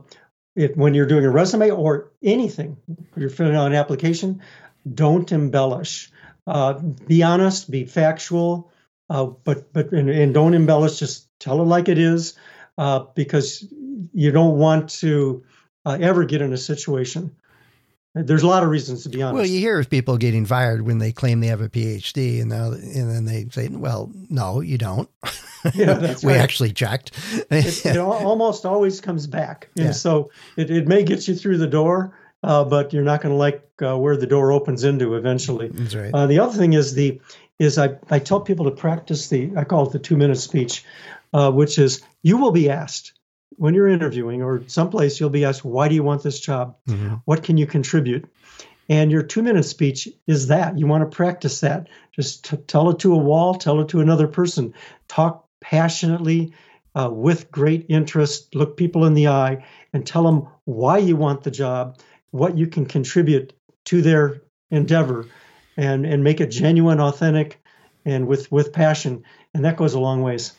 if 0.56 0.74
when 0.74 0.94
you're 0.94 1.06
doing 1.06 1.26
a 1.26 1.30
resume 1.30 1.70
or 1.70 2.10
anything, 2.22 2.78
you're 3.14 3.28
filling 3.28 3.56
out 3.56 3.66
an 3.66 3.74
application, 3.74 4.40
don't 4.94 5.30
embellish. 5.32 6.10
Uh, 6.46 6.72
be 6.72 7.22
honest, 7.22 7.70
be 7.70 7.84
factual, 7.84 8.72
uh, 9.10 9.26
but 9.26 9.72
but 9.72 9.92
and, 9.92 10.08
and, 10.10 10.34
don't 10.34 10.54
embellish. 10.54 10.98
Just 10.98 11.28
tell 11.38 11.60
it 11.60 11.64
like 11.64 11.88
it 11.88 11.98
is, 11.98 12.34
uh, 12.78 13.04
because 13.14 13.64
you 14.12 14.30
don't 14.30 14.58
want 14.58 14.90
to 14.90 15.44
uh, 15.84 15.98
ever 16.00 16.24
get 16.24 16.42
in 16.42 16.52
a 16.52 16.58
situation 16.58 17.34
there's 18.14 18.42
a 18.42 18.46
lot 18.46 18.62
of 18.62 18.68
reasons 18.68 19.04
to 19.04 19.08
be 19.08 19.22
honest. 19.22 19.34
Well, 19.34 19.46
you 19.46 19.58
hear 19.58 19.78
of 19.78 19.88
people 19.88 20.18
getting 20.18 20.44
fired 20.44 20.82
when 20.82 20.98
they 20.98 21.12
claim 21.12 21.40
they 21.40 21.46
have 21.46 21.62
a 21.62 21.68
PhD, 21.68 22.40
and 22.40 22.50
now 22.50 22.72
and 22.72 23.10
then 23.10 23.24
they 23.24 23.46
say, 23.50 23.68
"Well, 23.68 24.10
no, 24.28 24.60
you 24.60 24.78
don't." 24.78 25.08
Yeah, 25.76 25.94
that's 25.94 26.24
we 26.24 26.32
right. 26.32 26.40
actually 26.40 26.72
checked. 26.72 27.12
it, 27.48 27.86
it, 27.86 27.96
almost 27.96 28.66
always 28.66 29.00
comes 29.00 29.28
back, 29.28 29.68
and 29.76 29.86
yeah. 29.86 29.92
so 29.92 30.32
it, 30.56 30.72
it 30.72 30.88
may 30.88 31.04
get 31.04 31.28
you 31.28 31.36
through 31.36 31.58
the 31.58 31.68
door, 31.68 32.18
uh, 32.42 32.64
but 32.64 32.92
you're 32.92 33.04
not 33.04 33.20
going 33.20 33.32
to 33.32 33.36
like 33.36 33.70
uh, 33.80 33.96
where 33.96 34.16
the 34.16 34.26
door 34.26 34.50
opens 34.50 34.82
into 34.82 35.14
eventually. 35.14 35.68
That's 35.68 35.94
right. 35.94 36.12
Uh, 36.12 36.26
the 36.26 36.40
other 36.40 36.58
thing 36.58 36.72
is 36.72 36.94
the 36.94 37.20
is 37.62 37.78
I 37.78 37.96
I 38.10 38.18
tell 38.18 38.40
people 38.40 38.64
to 38.66 38.72
practice 38.72 39.28
the 39.28 39.52
I 39.56 39.64
call 39.64 39.86
it 39.86 39.92
the 39.92 39.98
two 39.98 40.16
minute 40.16 40.38
speech, 40.38 40.84
uh, 41.32 41.50
which 41.50 41.78
is 41.78 42.02
you 42.22 42.36
will 42.36 42.52
be 42.52 42.70
asked 42.70 43.12
when 43.56 43.74
you're 43.74 43.88
interviewing 43.88 44.42
or 44.42 44.66
someplace, 44.66 45.20
you'll 45.20 45.30
be 45.30 45.44
asked, 45.44 45.64
why 45.64 45.88
do 45.88 45.94
you 45.94 46.02
want 46.02 46.22
this 46.22 46.40
job? 46.40 46.76
Mm-hmm. 46.88 47.16
What 47.24 47.42
can 47.42 47.58
you 47.58 47.66
contribute? 47.66 48.28
And 48.88 49.10
your 49.10 49.22
two 49.22 49.42
minute 49.42 49.64
speech 49.64 50.08
is 50.26 50.48
that. 50.48 50.78
You 50.78 50.86
want 50.86 51.08
to 51.08 51.16
practice 51.16 51.60
that. 51.60 51.88
Just 52.12 52.44
t- 52.44 52.56
tell 52.56 52.90
it 52.90 52.98
to 53.00 53.14
a 53.14 53.18
wall, 53.18 53.54
tell 53.54 53.80
it 53.80 53.88
to 53.90 54.00
another 54.00 54.26
person. 54.26 54.74
Talk 55.08 55.46
passionately, 55.60 56.52
uh, 56.94 57.10
with 57.10 57.50
great 57.50 57.86
interest, 57.88 58.54
look 58.54 58.76
people 58.76 59.04
in 59.04 59.14
the 59.14 59.28
eye, 59.28 59.64
and 59.92 60.06
tell 60.06 60.24
them 60.24 60.48
why 60.64 60.98
you 60.98 61.16
want 61.16 61.42
the 61.42 61.50
job, 61.50 61.98
what 62.32 62.58
you 62.58 62.66
can 62.66 62.84
contribute 62.84 63.52
to 63.86 64.02
their 64.02 64.42
endeavor, 64.70 65.26
and, 65.76 66.06
and 66.06 66.22
make 66.22 66.40
it 66.40 66.48
genuine, 66.48 67.00
authentic, 67.00 67.62
and 68.04 68.26
with, 68.26 68.50
with 68.50 68.72
passion. 68.72 69.24
And 69.54 69.64
that 69.64 69.76
goes 69.76 69.94
a 69.94 70.00
long 70.00 70.22
ways. 70.22 70.52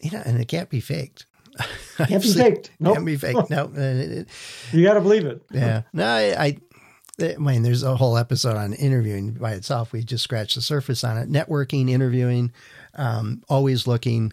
Yeah, 0.00 0.22
and 0.24 0.40
it 0.40 0.48
can't 0.48 0.70
be 0.70 0.80
faked. 0.80 1.26
Can't 1.96 2.22
be 2.22 2.32
faked. 2.32 2.70
Nope. 2.78 2.94
Can't 2.96 3.06
be 3.06 3.16
faked. 3.16 3.50
No, 3.50 3.70
you 4.72 4.84
got 4.84 4.94
to 4.94 5.00
believe 5.00 5.24
it. 5.24 5.42
Yeah. 5.50 5.82
No, 5.94 6.06
I, 6.06 6.58
I 7.18 7.36
mean, 7.38 7.62
there's 7.62 7.82
a 7.82 7.96
whole 7.96 8.18
episode 8.18 8.56
on 8.56 8.74
interviewing 8.74 9.32
by 9.32 9.52
itself. 9.52 9.92
We 9.92 10.04
just 10.04 10.24
scratched 10.24 10.56
the 10.56 10.60
surface 10.60 11.02
on 11.02 11.16
it. 11.16 11.30
Networking, 11.30 11.88
interviewing, 11.88 12.52
um, 12.94 13.42
always 13.48 13.86
looking. 13.86 14.32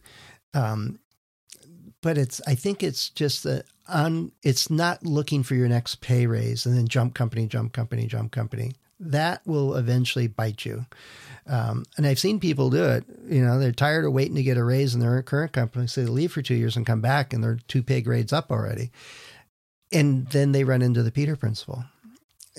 Um, 0.54 1.00
but 2.02 2.18
it's, 2.18 2.42
I 2.46 2.56
think 2.56 2.84
it's 2.84 3.10
just 3.10 3.44
that 3.44 3.64
on, 3.88 4.34
it's 4.44 4.70
not 4.70 5.06
looking 5.06 5.44
for 5.44 5.56
your 5.56 5.70
next 5.70 6.02
pay 6.02 6.28
raise 6.28 6.66
and 6.66 6.78
then 6.78 6.88
jump 6.88 7.14
company, 7.14 7.48
jump 7.48 7.72
company, 7.72 8.08
jump 8.08 8.34
company. 8.34 8.74
That 9.06 9.42
will 9.46 9.76
eventually 9.76 10.28
bite 10.28 10.66
you. 10.66 10.86
Um, 11.46 11.84
and 11.98 12.08
I've 12.08 12.20
seen 12.20 12.40
people 12.40 12.70
do 12.70 12.84
it. 12.84 13.04
You 13.28 13.44
know, 13.44 13.60
they're 13.60 13.74
tired 13.74 14.06
of 14.06 14.14
waiting 14.14 14.36
to 14.36 14.44
get 14.44 14.58
a 14.58 14.64
raise 14.64 14.94
in 14.94 15.02
their 15.02 15.22
current 15.22 15.52
company, 15.52 15.88
so 15.88 16.02
they 16.02 16.08
leave 16.08 16.32
for 16.32 16.42
two 16.42 16.56
years 16.56 16.78
and 16.78 16.86
come 16.86 17.02
back, 17.02 17.34
and 17.34 17.44
they're 17.44 17.60
two 17.68 17.84
pay 17.84 18.02
grades 18.02 18.32
up 18.32 18.52
already. 18.52 18.92
And 19.92 20.28
then 20.28 20.54
they 20.54 20.64
run 20.64 20.82
into 20.82 21.04
the 21.04 21.12
Peter 21.12 21.36
principle. 21.36 21.84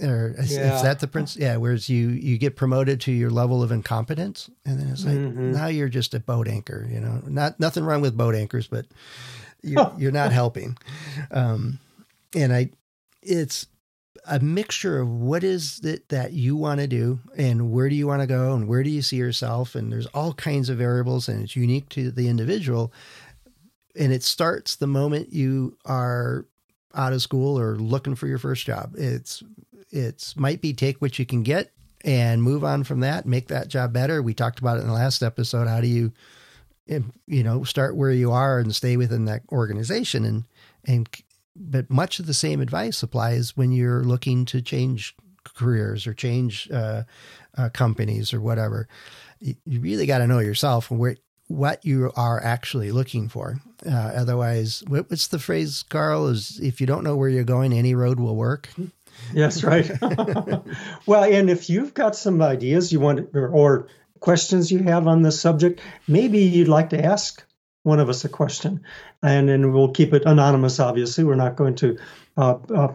Or 0.02 0.34
is, 0.36 0.52
yeah. 0.52 0.76
is 0.76 0.82
that 0.82 1.00
the 1.00 1.06
principle? 1.06 1.46
Yeah, 1.46 1.56
whereas 1.56 1.88
you 1.88 2.08
you 2.08 2.36
get 2.36 2.56
promoted 2.56 3.00
to 3.02 3.12
your 3.12 3.30
level 3.30 3.62
of 3.62 3.70
incompetence, 3.70 4.50
and 4.66 4.78
then 4.78 4.88
it's 4.88 5.04
like 5.04 5.14
mm-hmm. 5.14 5.52
now 5.52 5.68
you're 5.68 5.88
just 5.88 6.14
a 6.14 6.20
boat 6.20 6.48
anchor. 6.48 6.86
You 6.90 7.00
know, 7.00 7.22
not 7.26 7.60
nothing 7.60 7.84
wrong 7.84 8.00
with 8.00 8.16
boat 8.16 8.34
anchors, 8.34 8.66
but 8.66 8.86
you're, 9.62 9.92
you're 9.98 10.12
not 10.12 10.32
helping. 10.32 10.76
Um, 11.30 11.78
and 12.34 12.52
I, 12.52 12.70
it's 13.22 13.68
a 14.26 14.40
mixture 14.40 15.00
of 15.00 15.08
what 15.08 15.44
is 15.44 15.80
it 15.84 16.08
that 16.08 16.32
you 16.32 16.56
want 16.56 16.80
to 16.80 16.86
do 16.86 17.20
and 17.36 17.70
where 17.70 17.88
do 17.88 17.94
you 17.94 18.06
want 18.06 18.22
to 18.22 18.26
go 18.26 18.54
and 18.54 18.66
where 18.66 18.82
do 18.82 18.90
you 18.90 19.02
see 19.02 19.16
yourself? 19.16 19.74
And 19.74 19.92
there's 19.92 20.06
all 20.06 20.32
kinds 20.32 20.68
of 20.68 20.78
variables 20.78 21.28
and 21.28 21.42
it's 21.42 21.56
unique 21.56 21.88
to 21.90 22.10
the 22.10 22.28
individual. 22.28 22.92
And 23.96 24.12
it 24.12 24.22
starts 24.22 24.76
the 24.76 24.86
moment 24.86 25.32
you 25.32 25.76
are 25.84 26.46
out 26.94 27.12
of 27.12 27.22
school 27.22 27.58
or 27.58 27.76
looking 27.76 28.14
for 28.14 28.26
your 28.26 28.38
first 28.38 28.66
job. 28.66 28.94
It's 28.96 29.42
it's 29.90 30.36
might 30.36 30.60
be 30.60 30.72
take 30.72 31.00
what 31.00 31.18
you 31.18 31.26
can 31.26 31.42
get 31.42 31.70
and 32.04 32.42
move 32.42 32.64
on 32.64 32.84
from 32.84 33.00
that 33.00 33.26
make 33.26 33.48
that 33.48 33.68
job 33.68 33.92
better. 33.92 34.22
We 34.22 34.34
talked 34.34 34.58
about 34.58 34.78
it 34.78 34.82
in 34.82 34.88
the 34.88 34.94
last 34.94 35.22
episode. 35.22 35.68
How 35.68 35.80
do 35.80 35.86
you 35.86 36.12
you 36.86 37.42
know 37.42 37.64
start 37.64 37.96
where 37.96 38.10
you 38.10 38.32
are 38.32 38.58
and 38.58 38.74
stay 38.74 38.96
within 38.96 39.26
that 39.26 39.42
organization 39.52 40.24
and 40.24 40.44
and 40.86 41.08
but 41.56 41.90
much 41.90 42.18
of 42.18 42.26
the 42.26 42.34
same 42.34 42.60
advice 42.60 43.02
applies 43.02 43.56
when 43.56 43.72
you're 43.72 44.04
looking 44.04 44.44
to 44.46 44.60
change 44.60 45.14
careers 45.44 46.06
or 46.06 46.14
change 46.14 46.70
uh, 46.70 47.02
uh, 47.56 47.68
companies 47.70 48.32
or 48.32 48.40
whatever. 48.40 48.88
You, 49.40 49.54
you 49.66 49.80
really 49.80 50.06
got 50.06 50.18
to 50.18 50.26
know 50.26 50.38
yourself 50.38 50.90
and 50.90 50.98
where 50.98 51.16
what 51.48 51.84
you 51.84 52.10
are 52.16 52.42
actually 52.42 52.90
looking 52.90 53.28
for. 53.28 53.58
Uh, 53.86 53.90
otherwise, 53.90 54.82
what, 54.88 55.10
what's 55.10 55.28
the 55.28 55.38
phrase, 55.38 55.84
Carl? 55.88 56.28
Is 56.28 56.58
if 56.60 56.80
you 56.80 56.86
don't 56.86 57.04
know 57.04 57.16
where 57.16 57.28
you're 57.28 57.44
going, 57.44 57.72
any 57.72 57.94
road 57.94 58.18
will 58.18 58.36
work. 58.36 58.70
Yes, 59.32 59.62
right. 59.62 59.90
well, 61.06 61.24
and 61.24 61.50
if 61.50 61.68
you've 61.68 61.94
got 61.94 62.16
some 62.16 62.40
ideas 62.40 62.92
you 62.92 63.00
want 63.00 63.28
or, 63.34 63.48
or 63.48 63.88
questions 64.20 64.72
you 64.72 64.78
have 64.84 65.06
on 65.06 65.22
this 65.22 65.40
subject, 65.40 65.80
maybe 66.08 66.40
you'd 66.40 66.68
like 66.68 66.90
to 66.90 67.04
ask 67.04 67.44
one 67.84 68.00
of 68.00 68.08
us 68.08 68.24
a 68.24 68.28
question, 68.28 68.82
and 69.22 69.48
and 69.48 69.72
we'll 69.72 69.92
keep 69.92 70.12
it 70.12 70.24
anonymous. 70.26 70.80
Obviously, 70.80 71.22
we're 71.22 71.36
not 71.36 71.54
going 71.54 71.76
to 71.76 71.98
uh, 72.36 72.56
uh, 72.74 72.92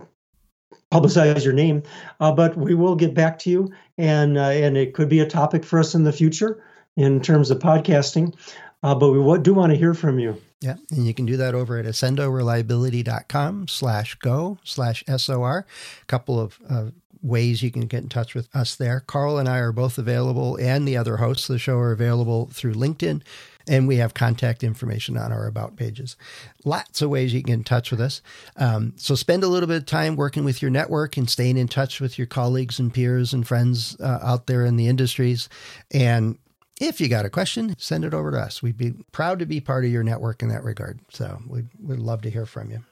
publicize 0.92 1.46
your 1.46 1.54
name, 1.54 1.84
uh, 2.20 2.32
but 2.32 2.58
we 2.58 2.74
will 2.74 2.96
get 2.96 3.14
back 3.14 3.40
to 3.40 3.50
you, 3.50 3.72
and 3.98 4.38
uh, 4.38 4.50
and 4.50 4.76
it 4.76 4.94
could 4.94 5.08
be 5.08 5.20
a 5.22 5.28
topic 5.28 5.64
for 5.64 5.80
us 5.80 5.96
in 5.96 6.04
the 6.04 6.12
future 6.12 6.62
in 6.98 7.22
terms 7.22 7.52
of 7.52 7.60
podcasting. 7.60 8.36
Uh, 8.82 8.96
but 8.96 9.12
we 9.12 9.40
do 9.40 9.54
want 9.54 9.72
to 9.72 9.78
hear 9.78 9.94
from 9.94 10.20
you. 10.20 10.42
Yeah, 10.62 10.76
and 10.92 11.06
you 11.06 11.14
can 11.14 11.26
do 11.26 11.38
that 11.38 11.54
over 11.54 11.78
at 11.78 11.86
accendoreliability.com 11.86 13.68
slash 13.68 14.16
go 14.16 14.58
slash 14.64 15.04
SOR. 15.18 15.66
A 16.02 16.06
couple 16.06 16.40
of 16.40 16.60
uh, 16.70 16.86
ways 17.22 17.62
you 17.62 17.72
can 17.72 17.82
get 17.88 18.04
in 18.04 18.10
touch 18.10 18.34
with 18.34 18.50
us 18.56 18.76
there. 18.76 19.02
Carl 19.02 19.38
and 19.38 19.48
I 19.48 19.60
are 19.60 19.72
both 19.72 19.98
available, 19.98 20.56
and 20.58 20.88
the 20.88 20.98
other 20.98 21.18
hosts 21.18 21.48
of 21.50 21.54
the 21.54 21.60
show 21.60 21.78
are 21.78 21.92
available 21.92 22.48
through 22.52 22.74
LinkedIn 22.74 23.22
and 23.70 23.88
we 23.88 23.98
have 23.98 24.16
contact 24.16 24.64
information 24.64 25.16
on 25.16 25.32
our 25.32 25.46
about 25.46 25.78
pages. 25.78 26.18
Lots 26.66 27.04
of 27.04 27.12
ways 27.12 27.34
you 27.34 27.42
can 27.42 27.48
get 27.48 27.54
in 27.54 27.64
touch 27.64 27.92
with 27.92 28.02
us. 28.02 28.22
Um, 28.58 28.94
so 28.98 29.14
spend 29.14 29.44
a 29.44 29.48
little 29.48 29.68
bit 29.68 29.78
of 29.78 29.86
time 29.86 30.16
working 30.16 30.44
with 30.44 30.62
your 30.62 30.72
network 30.72 31.16
and 31.16 31.30
staying 31.30 31.58
in 31.58 31.68
touch 31.68 32.02
with 32.02 32.18
your 32.18 32.28
colleagues 32.28 32.80
and 32.80 32.92
peers 32.92 33.32
and 33.32 33.48
friends 33.48 33.96
uh, 34.02 34.20
out 34.24 34.48
there 34.48 34.66
in 34.66 34.76
the 34.76 34.88
industries. 34.88 35.48
And 35.92 36.40
if 36.82 37.00
you 37.00 37.08
got 37.08 37.26
a 37.26 37.30
question, 37.30 37.76
send 37.78 38.04
it 38.04 38.14
over 38.14 38.32
to 38.32 38.40
us. 38.40 38.64
We'd 38.64 38.78
be 38.78 38.94
proud 39.12 39.38
to 39.40 39.46
be 39.46 39.62
part 39.62 39.86
of 39.86 39.92
your 39.92 40.04
network 40.04 40.42
in 40.42 40.50
that 40.50 40.64
regard. 40.64 41.00
So 41.10 41.40
we'd, 41.48 41.68
we'd 41.82 42.00
love 42.00 42.24
to 42.24 42.32
hear 42.32 42.48
from 42.48 42.72
you. 42.72 42.84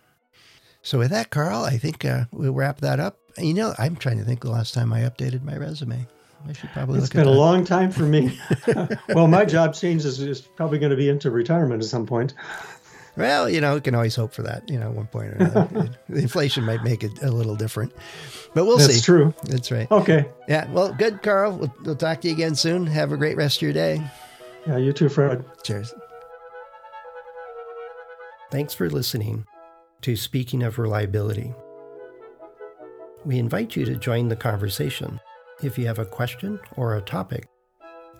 So 0.84 1.00
with 1.00 1.10
that, 1.10 1.32
Carl, 1.32 1.64
I 1.64 1.78
think 1.78 2.06
uh, 2.06 2.26
we'll 2.32 2.54
wrap 2.54 2.82
that 2.82 3.00
up. 3.00 3.18
You 3.38 3.56
know, 3.56 3.74
I'm 3.80 3.96
trying 3.96 4.20
to 4.20 4.24
think 4.24 4.42
the 4.42 4.52
last 4.52 4.74
time 4.74 4.94
I 4.94 5.02
updated 5.02 5.44
my 5.44 5.58
resume. 5.58 6.08
I 6.48 6.54
should 6.54 6.70
probably 6.72 7.00
it's 7.00 7.10
been 7.10 7.28
a 7.28 7.32
long 7.32 7.66
time 7.66 7.92
for 7.92 8.04
me. 8.04 8.40
well, 9.10 9.28
my 9.28 9.46
job 9.46 9.74
change 9.74 10.06
is, 10.06 10.20
is 10.22 10.42
probably 10.42 10.80
going 10.80 10.92
to 10.92 10.96
be 10.96 11.10
into 11.10 11.32
retirement 11.32 11.82
at 11.82 11.90
some 11.90 12.06
point. 12.06 12.34
Well, 13.18 13.50
you 13.50 13.62
know, 13.62 13.74
we 13.74 13.82
can 13.82 13.96
always 13.96 14.16
hope 14.16 14.32
for 14.32 14.44
that, 14.44 14.70
you 14.70 14.80
know, 14.80 14.90
at 14.90 14.94
one 14.94 15.08
point 15.08 15.34
or 15.34 15.36
another. 15.38 15.90
The 16.10 16.22
inflation 16.22 16.64
might 16.64 16.84
make 16.84 17.04
it 17.04 17.22
a 17.24 17.32
little 17.32 17.56
different, 17.56 17.92
but 18.54 18.66
we'll 18.66 18.78
That's 18.78 18.90
see. 18.90 18.94
That's 18.94 19.06
true. 19.06 19.34
That's 19.44 19.72
right. 19.72 19.92
Okay. 19.92 20.28
Yeah. 20.48 20.72
Well, 20.72 20.94
good, 20.94 21.24
Carl. 21.24 21.58
We'll, 21.58 21.74
we'll 21.84 21.96
talk 21.96 22.22
to 22.22 22.28
you 22.28 22.34
again 22.34 22.56
soon. 22.56 22.86
Have 22.86 23.12
a 23.12 23.18
great 23.18 23.36
rest 23.36 23.58
of 23.58 23.64
your 23.64 23.74
day. 23.74 24.02
Yeah, 24.68 24.78
you 24.78 24.94
too, 24.94 25.10
Fred. 25.10 25.44
Cheers. 25.64 25.94
Thanks 28.52 28.74
for 28.74 28.90
listening 28.90 29.46
to 30.02 30.16
Speaking 30.16 30.62
of 30.64 30.78
Reliability. 30.78 31.54
We 33.26 33.40
invite 33.40 33.76
you 33.76 33.84
to 33.86 33.96
join 33.96 34.30
the 34.30 34.36
conversation 34.36 35.20
if 35.64 35.78
you 35.78 35.88
have 35.88 36.00
a 36.00 36.06
question 36.06 36.60
or 36.76 36.96
a 36.96 37.02
topic 37.02 37.48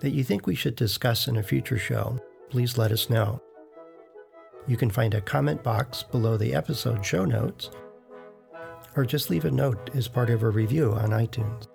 that 0.00 0.10
you 0.10 0.24
think 0.24 0.46
we 0.46 0.54
should 0.54 0.76
discuss 0.76 1.28
in 1.28 1.36
a 1.36 1.42
future 1.42 1.78
show, 1.78 2.18
please 2.50 2.76
let 2.76 2.92
us 2.92 3.10
know. 3.10 3.40
You 4.66 4.76
can 4.76 4.90
find 4.90 5.14
a 5.14 5.20
comment 5.20 5.62
box 5.62 6.02
below 6.02 6.36
the 6.36 6.54
episode 6.54 7.04
show 7.04 7.24
notes, 7.24 7.70
or 8.96 9.04
just 9.04 9.30
leave 9.30 9.44
a 9.44 9.50
note 9.50 9.90
as 9.94 10.08
part 10.08 10.30
of 10.30 10.42
a 10.42 10.50
review 10.50 10.92
on 10.92 11.10
iTunes. 11.10 11.68